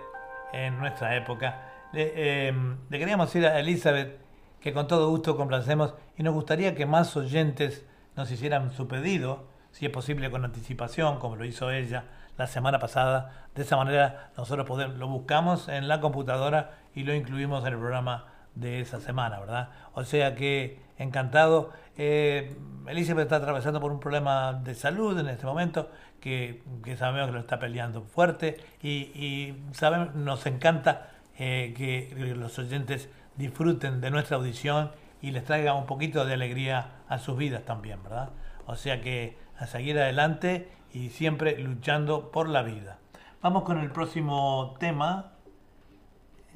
[0.52, 1.62] en nuestra época.
[1.92, 2.54] Le, eh,
[2.88, 4.18] le queríamos decir a Elizabeth
[4.60, 7.84] que con todo gusto complacemos y nos gustaría que más oyentes
[8.14, 12.04] nos hicieran su pedido, si es posible con anticipación, como lo hizo ella
[12.38, 13.46] la semana pasada.
[13.54, 18.26] De esa manera nosotros lo buscamos en la computadora y lo incluimos en el programa
[18.54, 19.68] de esa semana, ¿verdad?
[19.94, 21.70] O sea que encantado.
[21.96, 22.56] Eh,
[22.88, 25.90] Elizabeth está atravesando por un problema de salud en este momento,
[26.26, 32.34] que, que sabemos que lo está peleando fuerte y, y sabemos, nos encanta eh, que
[32.34, 34.90] los oyentes disfruten de nuestra audición
[35.22, 38.30] y les traiga un poquito de alegría a sus vidas también, ¿verdad?
[38.66, 42.98] O sea que a seguir adelante y siempre luchando por la vida.
[43.40, 45.34] Vamos con el próximo tema,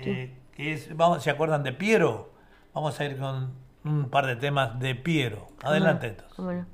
[0.00, 2.32] eh, que es, vamos, ¿se acuerdan de Piero?
[2.74, 3.52] Vamos a ir con
[3.84, 5.46] un par de temas de Piero.
[5.62, 6.66] Adelante entonces.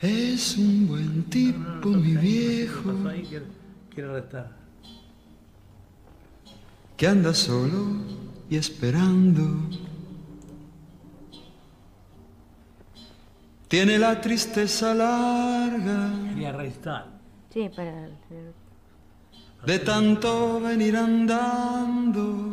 [0.00, 2.92] Es un buen tipo, mi viejo,
[3.28, 3.46] quiere,
[3.94, 4.64] quiere restar.
[6.96, 8.02] que anda solo
[8.50, 9.42] y esperando.
[13.68, 17.06] Tiene la tristeza larga Quería restar.
[17.52, 18.08] Sí, para...
[19.66, 22.52] de tanto venir andando.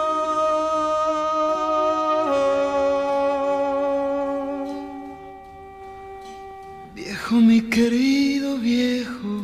[7.31, 9.41] Mi querido viejo,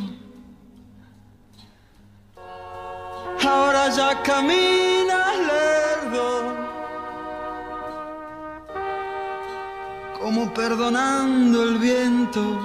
[3.42, 6.54] ahora ya caminas lerdo,
[10.20, 12.60] como perdonando el viento.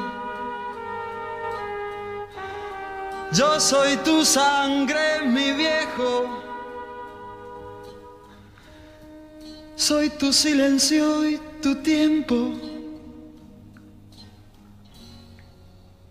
[3.31, 6.27] Yo soy tu sangre, mi viejo.
[9.77, 12.72] Soy tu silencio y tu tiempo.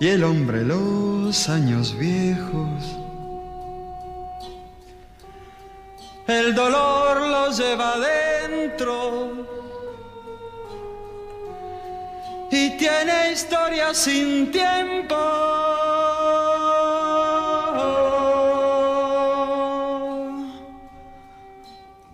[0.00, 2.96] y el hombre los años viejos.
[6.26, 9.46] El dolor lo lleva adentro
[12.50, 15.16] y tiene historia sin tiempo.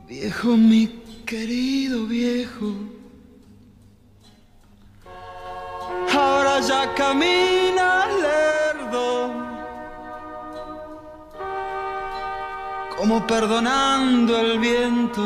[0.09, 0.89] Viejo, mi
[1.25, 2.75] querido viejo,
[6.61, 9.31] ya caminas lerdo,
[12.97, 15.23] como perdonando el viento.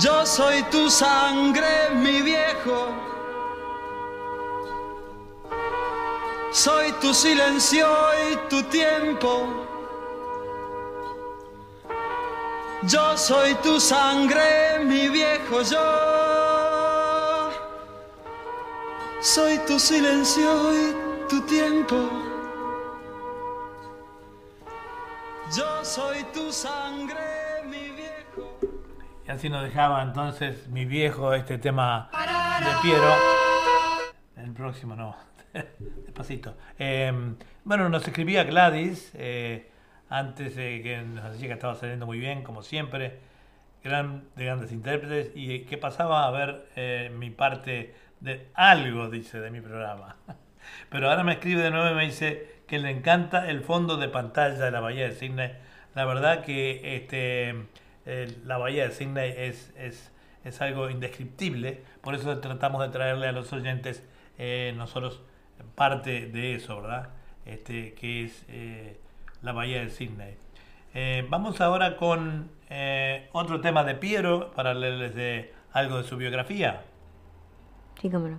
[0.00, 2.88] Yo soy tu sangre, mi viejo.
[6.50, 7.86] Soy tu silencio
[8.30, 9.46] y tu tiempo.
[12.82, 16.43] Yo soy tu sangre, mi viejo yo.
[19.24, 20.94] Soy tu silencio y
[21.30, 22.10] tu tiempo.
[25.56, 28.58] Yo soy tu sangre, mi viejo.
[29.26, 32.10] Y así nos dejaba entonces mi viejo este tema
[32.60, 33.14] de Piero.
[34.36, 35.16] El próximo no,
[36.04, 36.54] despacito.
[36.78, 37.10] Eh,
[37.64, 39.70] bueno, nos escribía Gladys eh,
[40.10, 43.20] antes de que nos decía que estaba saliendo muy bien, como siempre.
[43.82, 45.32] Gran, de grandes intérpretes.
[45.34, 50.16] Y que pasaba a ver eh, mi parte de algo, dice, de mi programa.
[50.90, 54.08] Pero ahora me escribe de nuevo y me dice que le encanta el fondo de
[54.08, 55.52] pantalla de la Bahía de Sydney.
[55.94, 57.54] La verdad que este
[58.06, 60.12] eh, la bahía de Sydney es, es,
[60.44, 64.06] es, algo indescriptible, por eso tratamos de traerle a los oyentes
[64.38, 65.22] eh, nosotros
[65.74, 67.10] parte de eso, ¿verdad?
[67.46, 68.98] Este, que es eh,
[69.42, 70.36] la bahía de Sydney.
[71.28, 72.50] vamos ahora con
[73.32, 76.82] otro tema de Piero para leerles de algo de su biografía.
[78.04, 78.38] Sí, cómo no.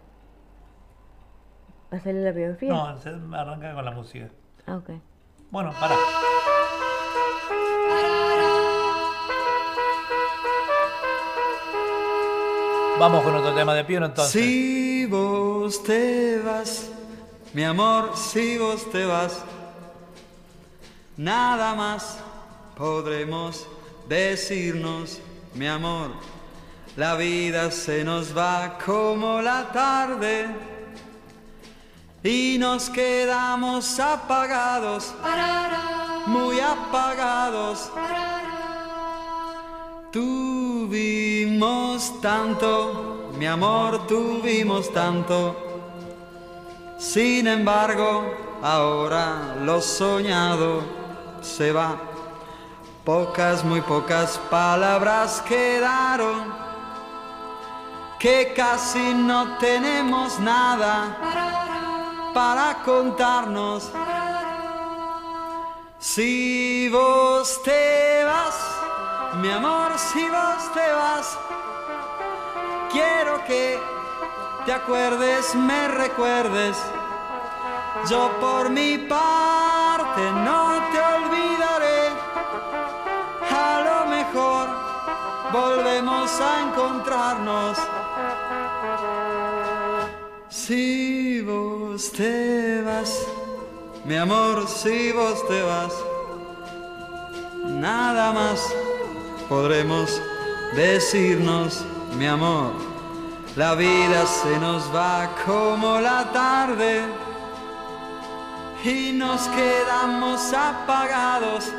[1.89, 2.69] ¿Vas a leer la biografía?
[2.69, 4.29] No, se arranca con la música.
[4.67, 4.91] Ah, ok.
[5.49, 5.95] Bueno, para.
[12.99, 14.39] Vamos con otro tema de Piero entonces.
[14.39, 16.91] Si vos te vas,
[17.55, 19.43] mi amor, si vos te vas,
[21.17, 22.19] nada más
[22.77, 23.67] podremos
[24.07, 25.19] decirnos,
[25.55, 26.34] mi amor.
[26.95, 30.47] La vida se nos va como la tarde
[32.23, 35.13] y nos quedamos apagados,
[36.25, 37.91] muy apagados.
[40.11, 45.55] Tuvimos tanto, mi amor, tuvimos tanto.
[46.97, 48.23] Sin embargo,
[48.63, 50.81] ahora lo soñado
[51.41, 51.97] se va.
[53.03, 56.64] Pocas, muy pocas palabras quedaron,
[58.19, 61.17] que casi no tenemos nada
[62.33, 63.91] para contarnos.
[65.99, 68.55] Si vos te vas,
[69.41, 71.37] mi amor, si vos te vas,
[72.91, 73.79] quiero que
[74.65, 76.77] te acuerdes, me recuerdes.
[78.09, 81.24] Yo por mi parte no te olvidaré.
[86.25, 87.77] A encontrarnos.
[90.49, 93.27] Si vos te vas,
[94.05, 95.93] mi amor, si vos te vas,
[97.65, 98.59] nada más
[99.47, 100.19] podremos
[100.75, 101.85] decirnos,
[102.17, 102.71] mi amor.
[103.55, 107.03] La vida se nos va como la tarde
[108.83, 111.71] y nos quedamos apagados,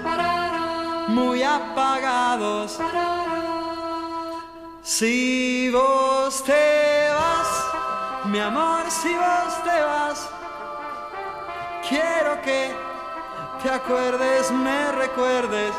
[1.08, 2.78] muy apagados.
[4.86, 10.28] Si vos te vas, mi amor, si vos te vas,
[11.88, 12.72] quiero que
[13.64, 15.72] te acuerdes, me recuerdes.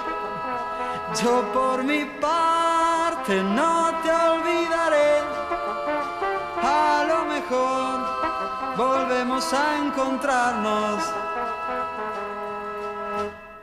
[1.24, 5.22] Yo por mi parte no te olvidaré.
[6.62, 11.02] A lo mejor volvemos a encontrarnos.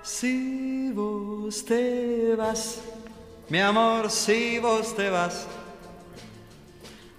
[0.01, 2.81] Si vos te vas,
[3.49, 5.47] mi amor, si vos te vas,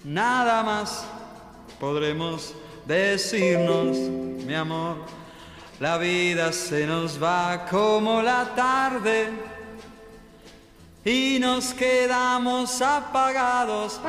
[0.04, 1.04] nada más
[1.78, 2.54] podremos
[2.86, 4.96] decirnos, mi amor.
[5.78, 9.28] La vida se nos va como la tarde
[11.04, 14.00] y nos quedamos apagados,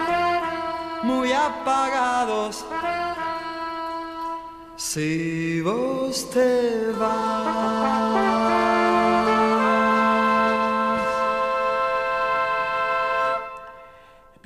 [1.04, 2.66] muy apagados.
[4.78, 8.77] Si vos te vas.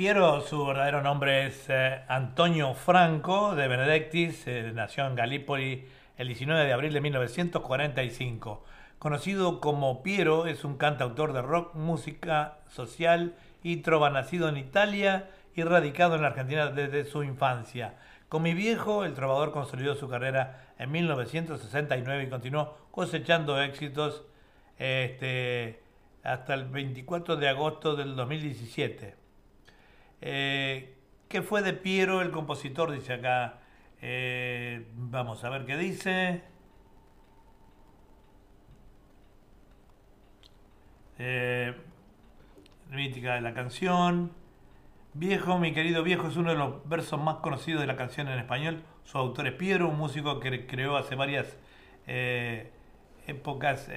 [0.02, 5.86] Piero, su verdadero nombre es eh, Antonio Franco de Benedictis, eh, nació en Galípoli
[6.18, 8.66] el 19 de abril de 1945.
[8.98, 15.30] Conocido como Piero, es un cantautor de rock, música social y trova nacido en Italia
[15.54, 17.94] y radicado en la Argentina desde su infancia.
[18.28, 24.24] Con mi viejo, el trovador consolidó su carrera en 1969 y continuó cosechando éxitos
[24.80, 25.84] este,
[26.24, 29.21] hasta el 24 de agosto del 2017.
[30.22, 30.96] Eh,
[31.28, 32.92] ¿Qué fue de Piero, el compositor?
[32.92, 33.60] Dice acá.
[34.02, 36.44] Eh, vamos a ver qué dice.
[41.18, 41.74] Eh,
[42.90, 44.32] mítica de la canción.
[45.14, 48.40] Viejo, mi querido viejo, es uno de los versos más conocidos de la canción en
[48.40, 48.84] español.
[49.04, 51.58] Su autor es Piero, un músico que creó hace varias
[52.08, 52.72] eh,
[53.28, 53.90] épocas,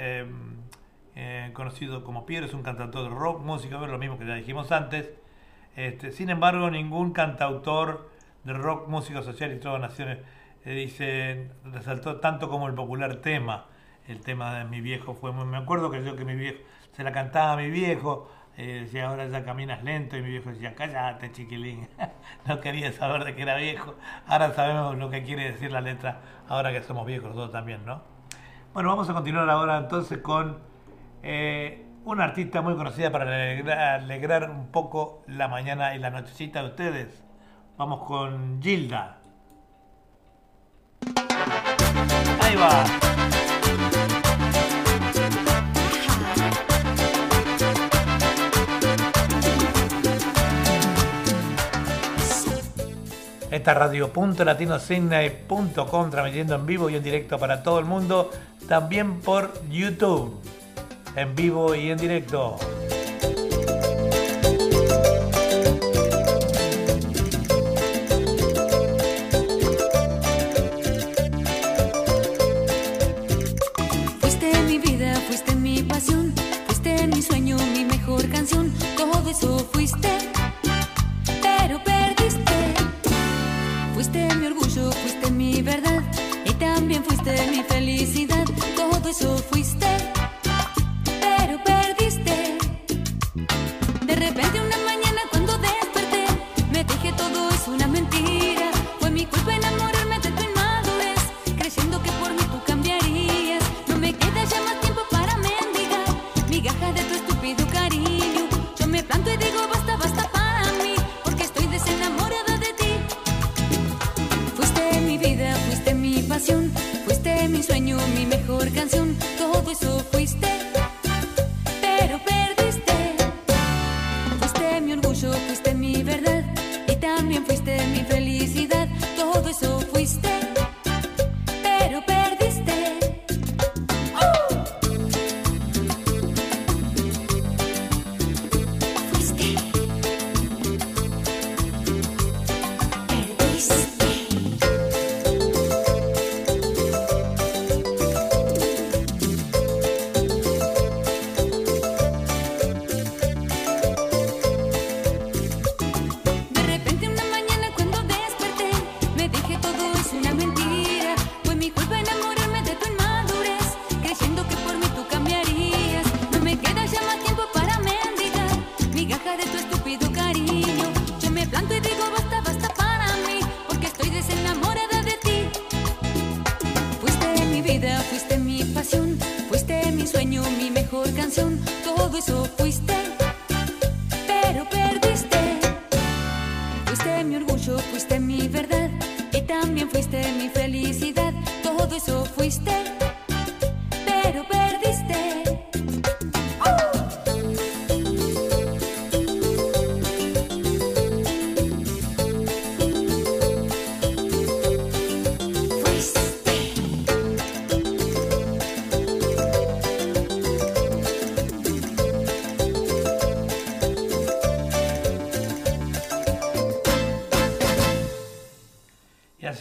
[1.52, 5.10] conocido como Piero, es un cantautor de rock, músico, lo mismo que ya dijimos antes.
[5.76, 8.10] Este, sin embargo, ningún cantautor
[8.44, 10.18] de rock, música social y todas naciones
[10.64, 13.66] eh, dice, resaltó tanto como el popular tema.
[14.06, 16.58] El tema de mi viejo fue muy, me acuerdo que yo que mi viejo
[16.92, 20.50] se la cantaba a mi viejo, eh, decía ahora ya caminas lento y mi viejo
[20.50, 21.88] decía cállate chiquilín,
[22.46, 23.94] no quería saber de que era viejo,
[24.26, 28.02] ahora sabemos lo que quiere decir la letra, ahora que somos viejos nosotros también, ¿no?
[28.74, 30.58] Bueno, vamos a continuar ahora entonces con
[31.22, 36.68] eh, una artista muy conocida para alegrar, un poco la mañana y la nochecita de
[36.68, 37.24] ustedes.
[37.76, 39.18] Vamos con Gilda.
[42.40, 42.84] Ahí va.
[53.50, 58.32] Esta radio.latinosidney.com transmitiendo en vivo y en directo para todo el mundo,
[58.68, 60.42] también por YouTube,
[61.16, 62.56] en vivo y en directo.
[74.20, 76.34] Fuiste mi vida, fuiste mi pasión,
[76.66, 80.03] fuiste mi sueño, mi mejor canción, todo eso fuiste,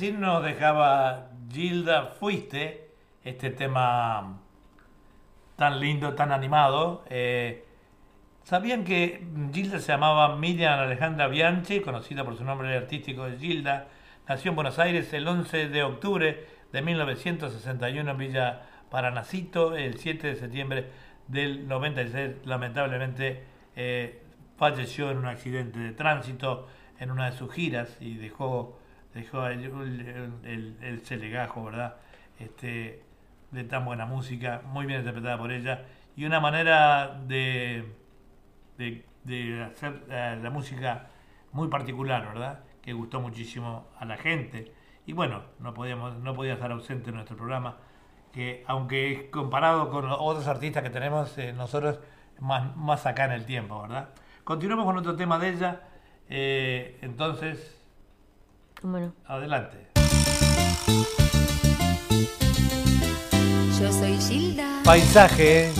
[0.03, 2.91] así nos dejaba Gilda Fuiste,
[3.23, 4.41] este tema
[5.55, 7.05] tan lindo, tan animado.
[7.09, 7.63] Eh,
[8.43, 13.87] ¿Sabían que Gilda se llamaba Miriam Alejandra Bianchi, conocida por su nombre artístico de Gilda?
[14.27, 19.73] Nació en Buenos Aires el 11 de octubre de 1961 en Villa Paranacito.
[19.73, 20.89] El 7 de septiembre
[21.29, 23.45] del 96, lamentablemente,
[23.77, 24.21] eh,
[24.57, 26.67] falleció en un accidente de tránsito
[26.99, 28.77] en una de sus giras y dejó,
[29.13, 31.95] dejó el, el, el- el celegajo, ¿verdad?
[32.39, 33.03] Este,
[33.51, 35.85] de tan buena música, muy bien interpretada por ella
[36.15, 37.85] y una manera de,
[38.77, 41.07] de, de hacer eh, la música
[41.51, 42.59] muy particular, ¿verdad?
[42.81, 44.71] Que gustó muchísimo a la gente.
[45.05, 47.77] Y bueno, no podíamos, no podía estar ausente en nuestro programa,
[48.31, 51.99] que aunque comparado con otros artistas que tenemos eh, nosotros,
[52.39, 54.09] más, más acá en el tiempo, ¿verdad?
[54.43, 55.81] Continuamos con otro tema de ella.
[56.29, 57.82] eh, entonces,
[58.83, 59.77] Bueno, adelante.
[63.79, 64.81] Yo soy Gilda.
[64.83, 65.71] Paisaje.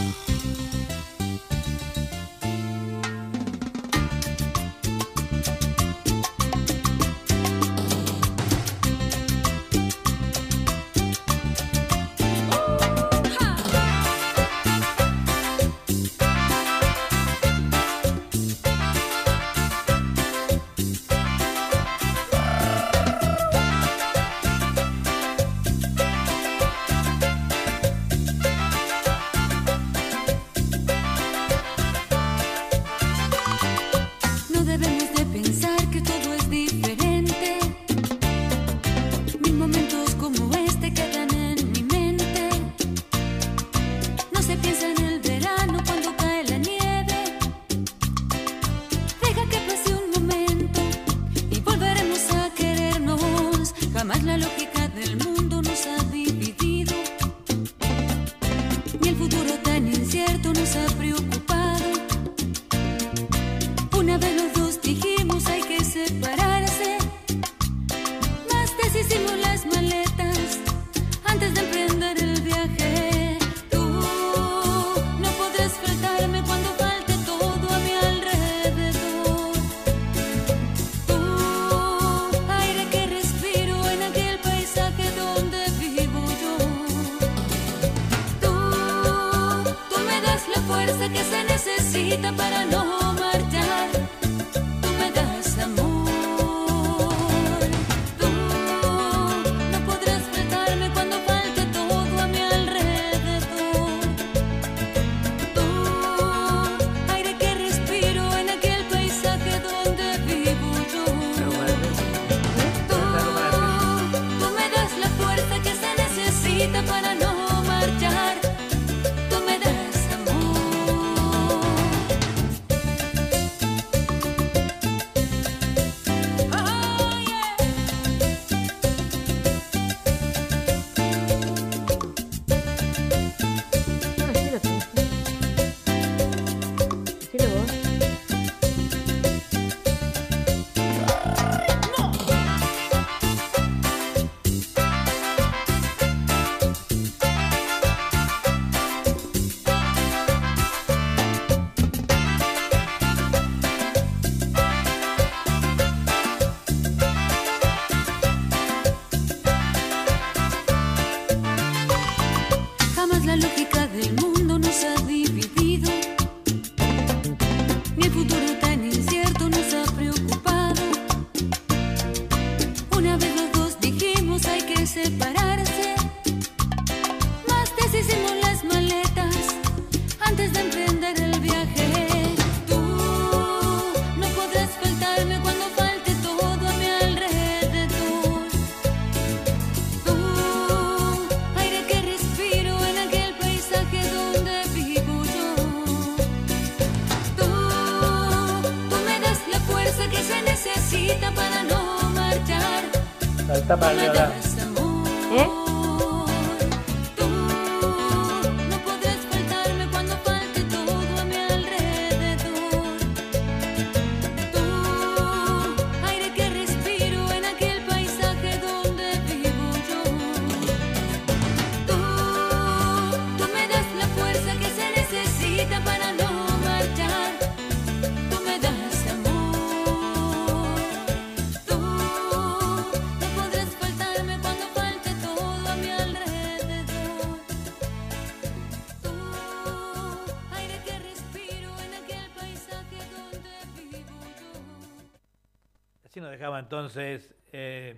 [246.87, 247.95] Entonces eh,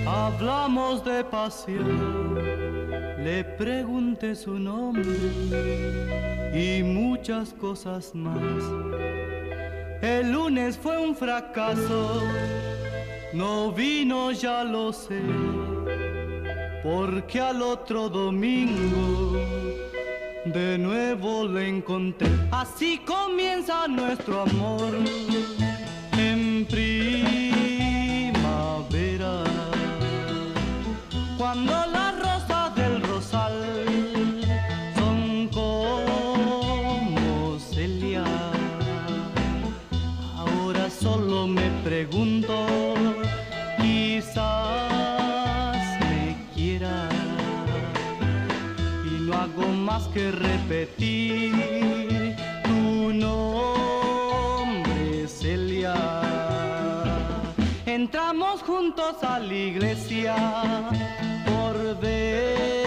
[0.07, 2.72] hablamos de pasión,
[3.25, 5.05] le pregunté su nombre
[6.53, 8.43] y muchas cosas más.
[10.03, 12.23] El lunes fue un fracaso,
[13.33, 15.21] no vino ya lo sé,
[16.83, 19.39] porque al otro domingo
[20.45, 22.29] de nuevo le encontré.
[22.51, 24.93] Así comienza nuestro amor
[26.19, 27.63] en primavera.
[31.39, 32.12] Cuando las
[50.23, 51.53] que repetir
[52.63, 54.67] tu nombre,
[55.27, 55.95] Celia.
[57.87, 60.37] Entramos juntos a la iglesia
[61.47, 62.82] por vez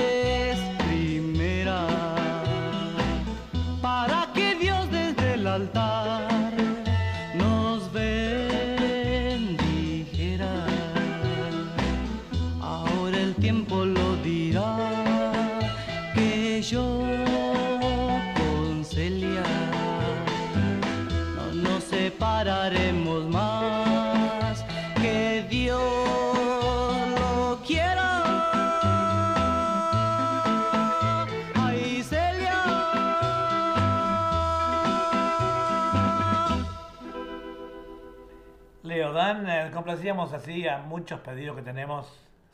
[39.86, 42.07] complacíamos así a muchos pedidos que tenemos,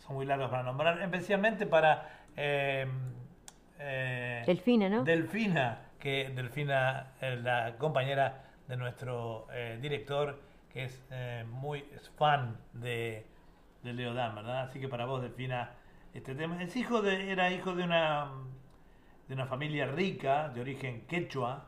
[0.06, 2.86] son muy largos para nombrar, especialmente para eh,
[3.80, 5.06] eh, Delfina, ¿no?
[5.06, 10.42] Delfina, que Delfina es la compañera de nuestro eh, director,
[10.74, 13.26] que es eh, muy es fan de,
[13.82, 14.64] de Leodán, ¿verdad?
[14.64, 15.72] Así que para vos, Delfina,
[16.14, 16.62] este tema.
[16.62, 18.30] Es hijo de, era hijo de una,
[19.30, 21.64] de una familia rica, de origen quechua,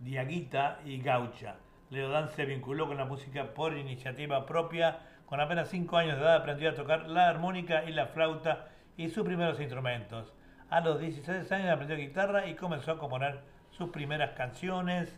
[0.00, 1.54] diaguita y gaucha.
[1.92, 5.00] Leodán se vinculó con la música por iniciativa propia.
[5.26, 9.10] Con apenas 5 años de edad aprendió a tocar la armónica y la flauta y
[9.10, 10.32] sus primeros instrumentos.
[10.70, 13.40] A los 16 años aprendió guitarra y comenzó a componer
[13.72, 15.14] sus primeras canciones.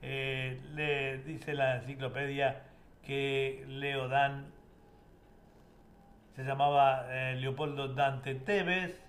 [0.00, 2.62] Eh, le dice la enciclopedia
[3.02, 4.52] que Leodán
[6.36, 9.04] se llamaba eh, Leopoldo Dante Tevez,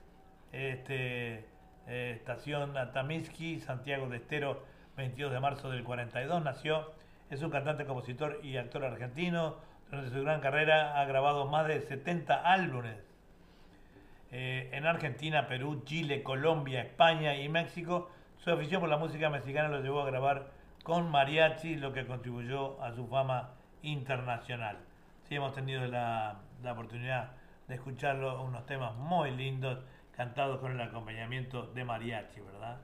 [0.51, 1.45] este,
[1.85, 4.63] eh, estación Atamisqui, Santiago de Estero,
[4.99, 6.91] 22 de marzo del 42 nació.
[7.29, 9.55] Es un cantante, compositor y actor argentino.
[9.89, 12.97] Durante su gran carrera ha grabado más de 70 álbumes.
[14.31, 19.69] Eh, en Argentina, Perú, Chile, Colombia, España y México, su afición por la música mexicana
[19.69, 20.51] lo llevó a grabar
[20.83, 23.51] con mariachi, lo que contribuyó a su fama
[23.81, 24.77] internacional.
[25.23, 27.31] Sí, hemos tenido la, la oportunidad
[27.67, 29.79] de escucharlo, unos temas muy lindos,
[30.11, 32.77] cantados con el acompañamiento de mariachi, ¿verdad?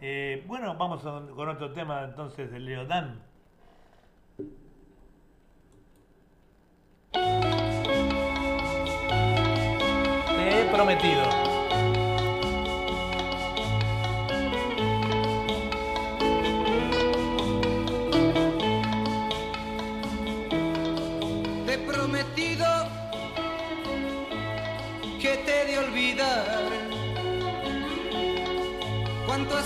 [0.00, 3.20] Eh, bueno, vamos a- con otro tema entonces de Leodán.
[10.36, 11.47] Te he prometido.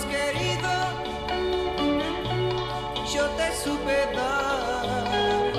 [0.01, 0.71] querido,
[3.13, 5.53] yo te supe dar.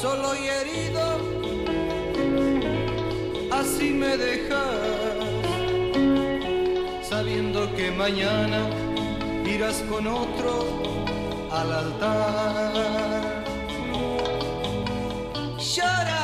[0.00, 1.04] Solo y herido,
[3.50, 4.68] así me dejas,
[7.02, 8.68] sabiendo que mañana
[9.46, 10.82] irás con otro
[11.50, 13.44] al altar.
[15.58, 16.15] Llora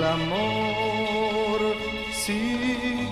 [0.00, 1.60] el amor,
[2.10, 3.06] sí,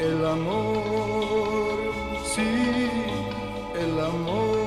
[0.00, 1.78] el amor,
[2.24, 2.90] sí,
[3.78, 4.64] el amor.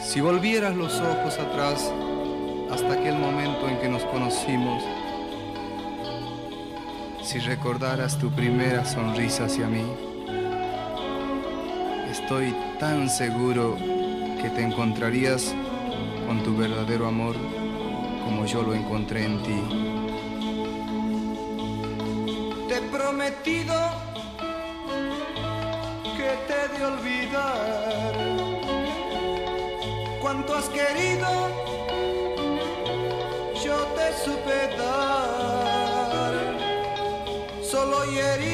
[0.00, 1.92] Si volvieras los ojos atrás
[2.72, 4.82] hasta aquel momento en que nos conocimos,
[7.22, 9.84] si recordaras tu primera sonrisa hacia mí,
[12.24, 13.76] estoy tan seguro
[14.40, 15.54] que te encontrarías
[16.26, 17.36] con tu verdadero amor
[18.24, 19.60] como yo lo encontré en ti.
[22.66, 23.74] Te he prometido
[26.16, 28.14] que te he de olvidar
[30.22, 31.28] cuanto has querido,
[33.62, 36.32] yo te supe dar,
[37.62, 38.53] solo y herido,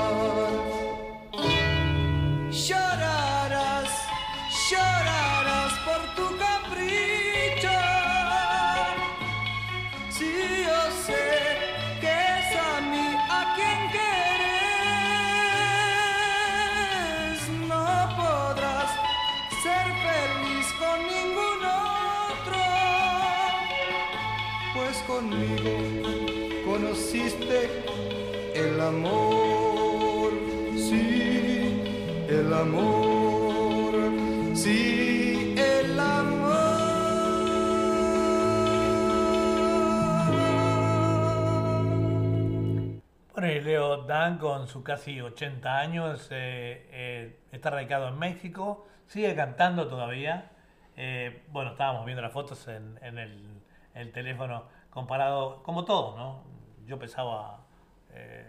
[27.21, 27.69] Conociste
[28.55, 30.31] el amor,
[30.75, 33.93] sí, el amor,
[34.55, 35.99] sí, el
[43.33, 48.87] Bueno, y Leo Dan con sus casi 80 años eh, eh, está radicado en México,
[49.07, 50.51] sigue cantando todavía.
[50.97, 53.61] Eh, bueno, estábamos viendo las fotos en, el,
[53.93, 56.50] el teléfono comparado, como todo, ¿no?
[56.91, 57.61] Yo pesaba,
[58.09, 58.45] eh,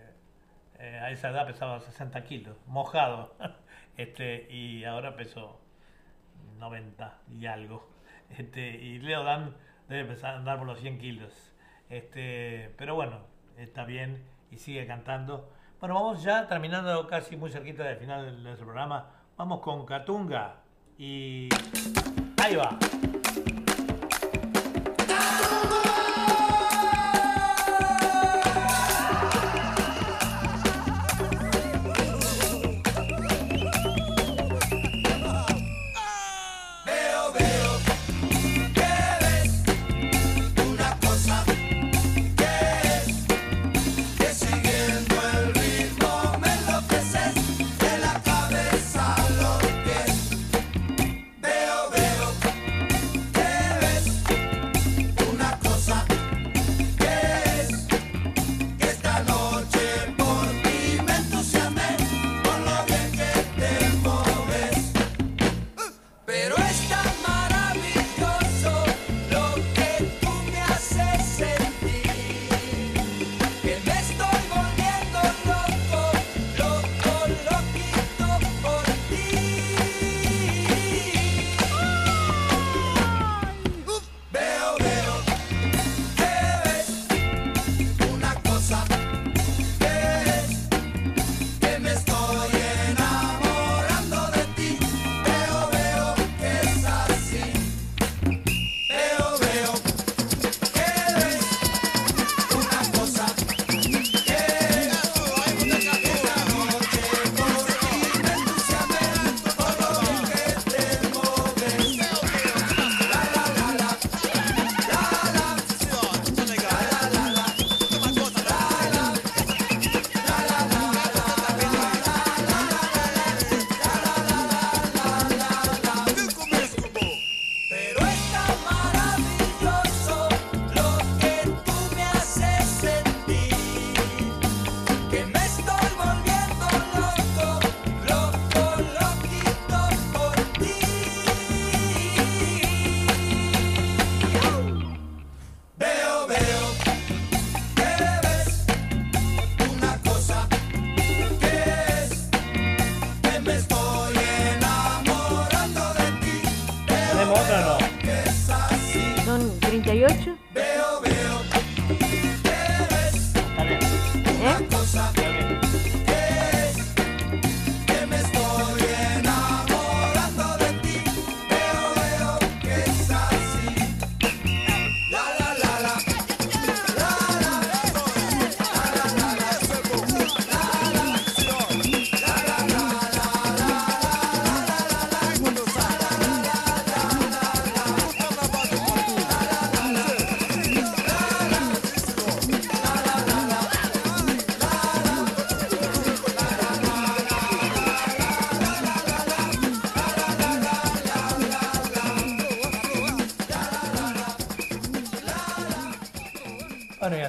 [0.80, 3.36] eh, a esa edad pesaba 60 kilos, mojado,
[3.96, 5.60] este, y ahora peso
[6.58, 7.88] 90 y algo.
[8.36, 9.54] Este, y Leo Dan
[9.88, 11.54] debe pesar, andar por los 100 kilos.
[11.88, 13.20] Este, pero bueno,
[13.58, 15.52] está bien y sigue cantando.
[15.78, 19.08] Bueno, vamos ya terminando casi muy cerquita del final del, del programa.
[19.36, 20.56] Vamos con Catunga
[20.98, 21.48] y
[22.42, 22.76] ahí va.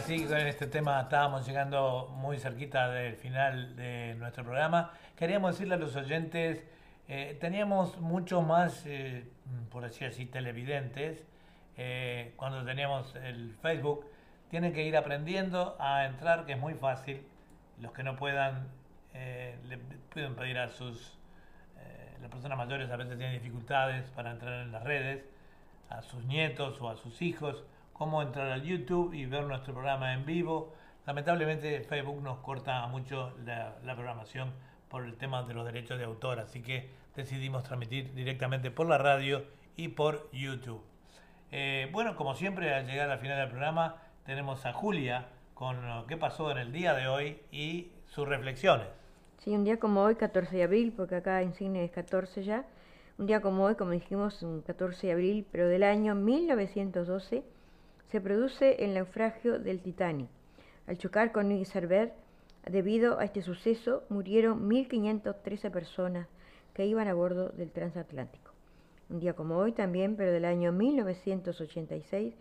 [0.04, 4.92] Así con este tema estábamos llegando muy cerquita del final de nuestro programa.
[5.16, 6.62] Queríamos decirle a los oyentes,
[7.08, 9.24] eh, teníamos mucho más, eh,
[9.72, 11.24] por así decir, televidentes
[11.78, 14.06] eh, cuando teníamos el Facebook.
[14.50, 17.26] Tienen que ir aprendiendo a entrar, que es muy fácil.
[17.80, 18.68] Los que no puedan,
[19.14, 19.78] le
[20.12, 21.18] pueden pedir a sus...
[22.22, 25.24] las personas mayores a veces tienen dificultades para entrar en las redes,
[25.90, 27.64] a sus nietos o a sus hijos,
[27.94, 30.74] cómo entrar al YouTube y ver nuestro programa en vivo.
[31.06, 34.52] Lamentablemente Facebook nos corta mucho la, la programación
[34.90, 38.98] por el tema de los derechos de autor, así que decidimos transmitir directamente por la
[38.98, 39.44] radio
[39.76, 40.82] y por YouTube.
[41.52, 46.08] Eh, bueno, como siempre, al llegar al final del programa, tenemos a Julia con lo
[46.08, 48.88] que pasó en el día de hoy y sus reflexiones.
[49.38, 52.66] Sí, un día como hoy, 14 de abril, porque acá en Cine es 14 ya.
[53.18, 57.44] Un día como hoy, como dijimos, un 14 de abril, pero del año 1912,
[58.10, 60.30] se produce el naufragio del Titanic.
[60.88, 62.14] Al chocar con iceberg,
[62.70, 66.28] debido a este suceso, murieron 1.513 personas
[66.74, 68.52] que iban a bordo del transatlántico.
[69.10, 72.34] Un día como hoy también, pero del año 1986,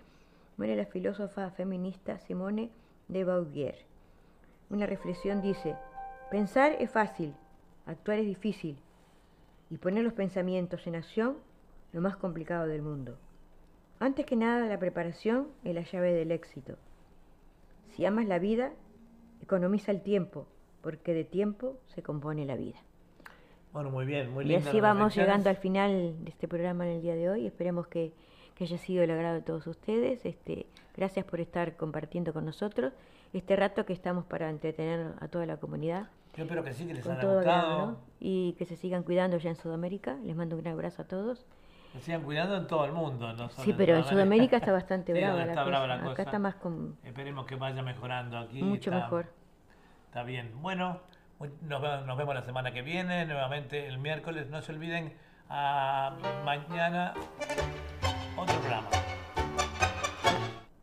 [0.56, 2.70] muere la filósofa feminista Simone
[3.08, 3.76] de Beauvoir.
[4.70, 5.76] Una reflexión dice,
[6.30, 7.34] pensar es fácil,
[7.86, 8.78] actuar es difícil,
[9.70, 11.36] y poner los pensamientos en acción,
[11.92, 13.18] lo más complicado del mundo.
[14.02, 16.76] Antes que nada, la preparación es la llave del éxito.
[17.90, 18.72] Si amas la vida,
[19.40, 20.48] economiza el tiempo,
[20.80, 22.78] porque de tiempo se compone la vida.
[23.72, 26.84] Bueno, muy bien, muy Y linda así las vamos llegando al final de este programa
[26.84, 27.46] en el día de hoy.
[27.46, 28.12] Esperemos que,
[28.56, 30.26] que haya sido el agrado de todos ustedes.
[30.26, 30.66] Este,
[30.96, 32.92] gracias por estar compartiendo con nosotros
[33.32, 36.08] este rato que estamos para entretener a toda la comunidad.
[36.36, 37.86] Yo espero que sí, que les haya gustado.
[37.86, 37.98] ¿no?
[38.18, 40.16] Y que se sigan cuidando ya en Sudamérica.
[40.24, 41.46] Les mando un gran abrazo a todos.
[42.00, 43.32] Sigan cuidando en todo el mundo.
[43.34, 45.64] No solo Sí, pero en Sudamérica está bastante brava la está cosa.
[45.66, 46.22] brava la Acá cosa.
[46.22, 46.96] está más con...
[47.04, 48.62] Esperemos que vaya mejorando aquí.
[48.62, 49.32] Mucho está- mejor.
[50.06, 50.50] Está bien.
[50.62, 51.00] Bueno,
[51.62, 54.48] nos vemos, nos vemos la semana que viene, nuevamente el miércoles.
[54.50, 55.14] No se olviden,
[55.48, 57.12] a mañana
[58.36, 58.88] otro programa.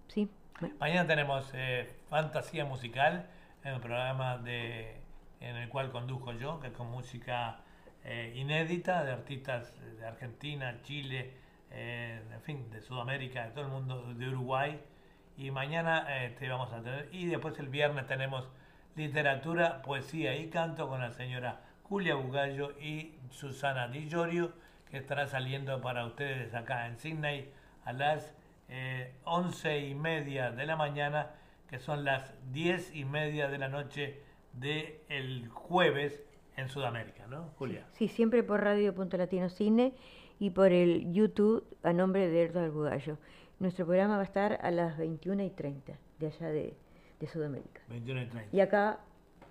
[0.08, 0.30] Sí.
[0.80, 3.26] Mañana tenemos eh, Fantasía Musical,
[3.66, 5.00] un programa de,
[5.42, 7.58] en el cual condujo yo, que es con música
[8.04, 11.34] eh, inédita de artistas de Argentina, Chile,
[11.72, 14.80] eh, en fin, de Sudamérica, de todo el mundo, de Uruguay.
[15.38, 18.50] Y mañana eh, vamos a tener, y después el viernes tenemos
[18.96, 24.54] literatura, poesía y canto con la señora Julia Bugallo y Susana Di Llorio,
[24.92, 27.52] que estará saliendo para ustedes acá en Sydney
[27.86, 28.34] a las
[28.68, 31.32] eh, once y media de la mañana,
[31.70, 34.22] que son las diez y media de la noche
[34.54, 36.22] del jueves
[36.60, 37.86] en Sudamérica, ¿no, Julia?
[37.94, 39.94] Sí, siempre por Radio Punto Latino Cine
[40.40, 43.18] y por el YouTube a nombre de Erdo Bugallo.
[43.60, 46.78] Nuestro programa va a estar a las 21 y 30 de allá de,
[47.20, 47.82] de Sudamérica.
[47.90, 48.56] 21 y 30.
[48.56, 49.00] Y acá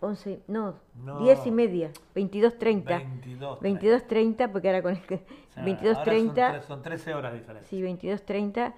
[0.00, 1.18] 11, no, No.
[1.20, 2.84] 10 y media, 22.30.
[2.84, 3.58] 22:30.
[4.06, 5.16] 22.30 porque ahora con el que...
[5.16, 5.98] O sea, 22.30.
[5.98, 7.68] ahora son, tres- son 13 horas diferentes.
[7.68, 8.72] Sí, 22.30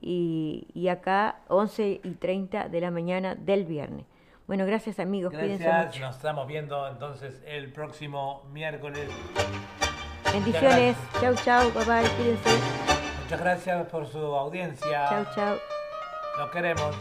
[0.00, 4.06] y, y acá 11 y 30 de la mañana del viernes.
[4.46, 6.00] Bueno, gracias amigos, cuídense Gracias, mucho.
[6.06, 9.08] nos estamos viendo entonces el próximo miércoles.
[10.32, 12.50] Bendiciones, chau chau, bye bye, cuídense.
[13.22, 15.08] Muchas gracias por su audiencia.
[15.08, 15.56] Chau chau.
[16.38, 16.94] Los queremos.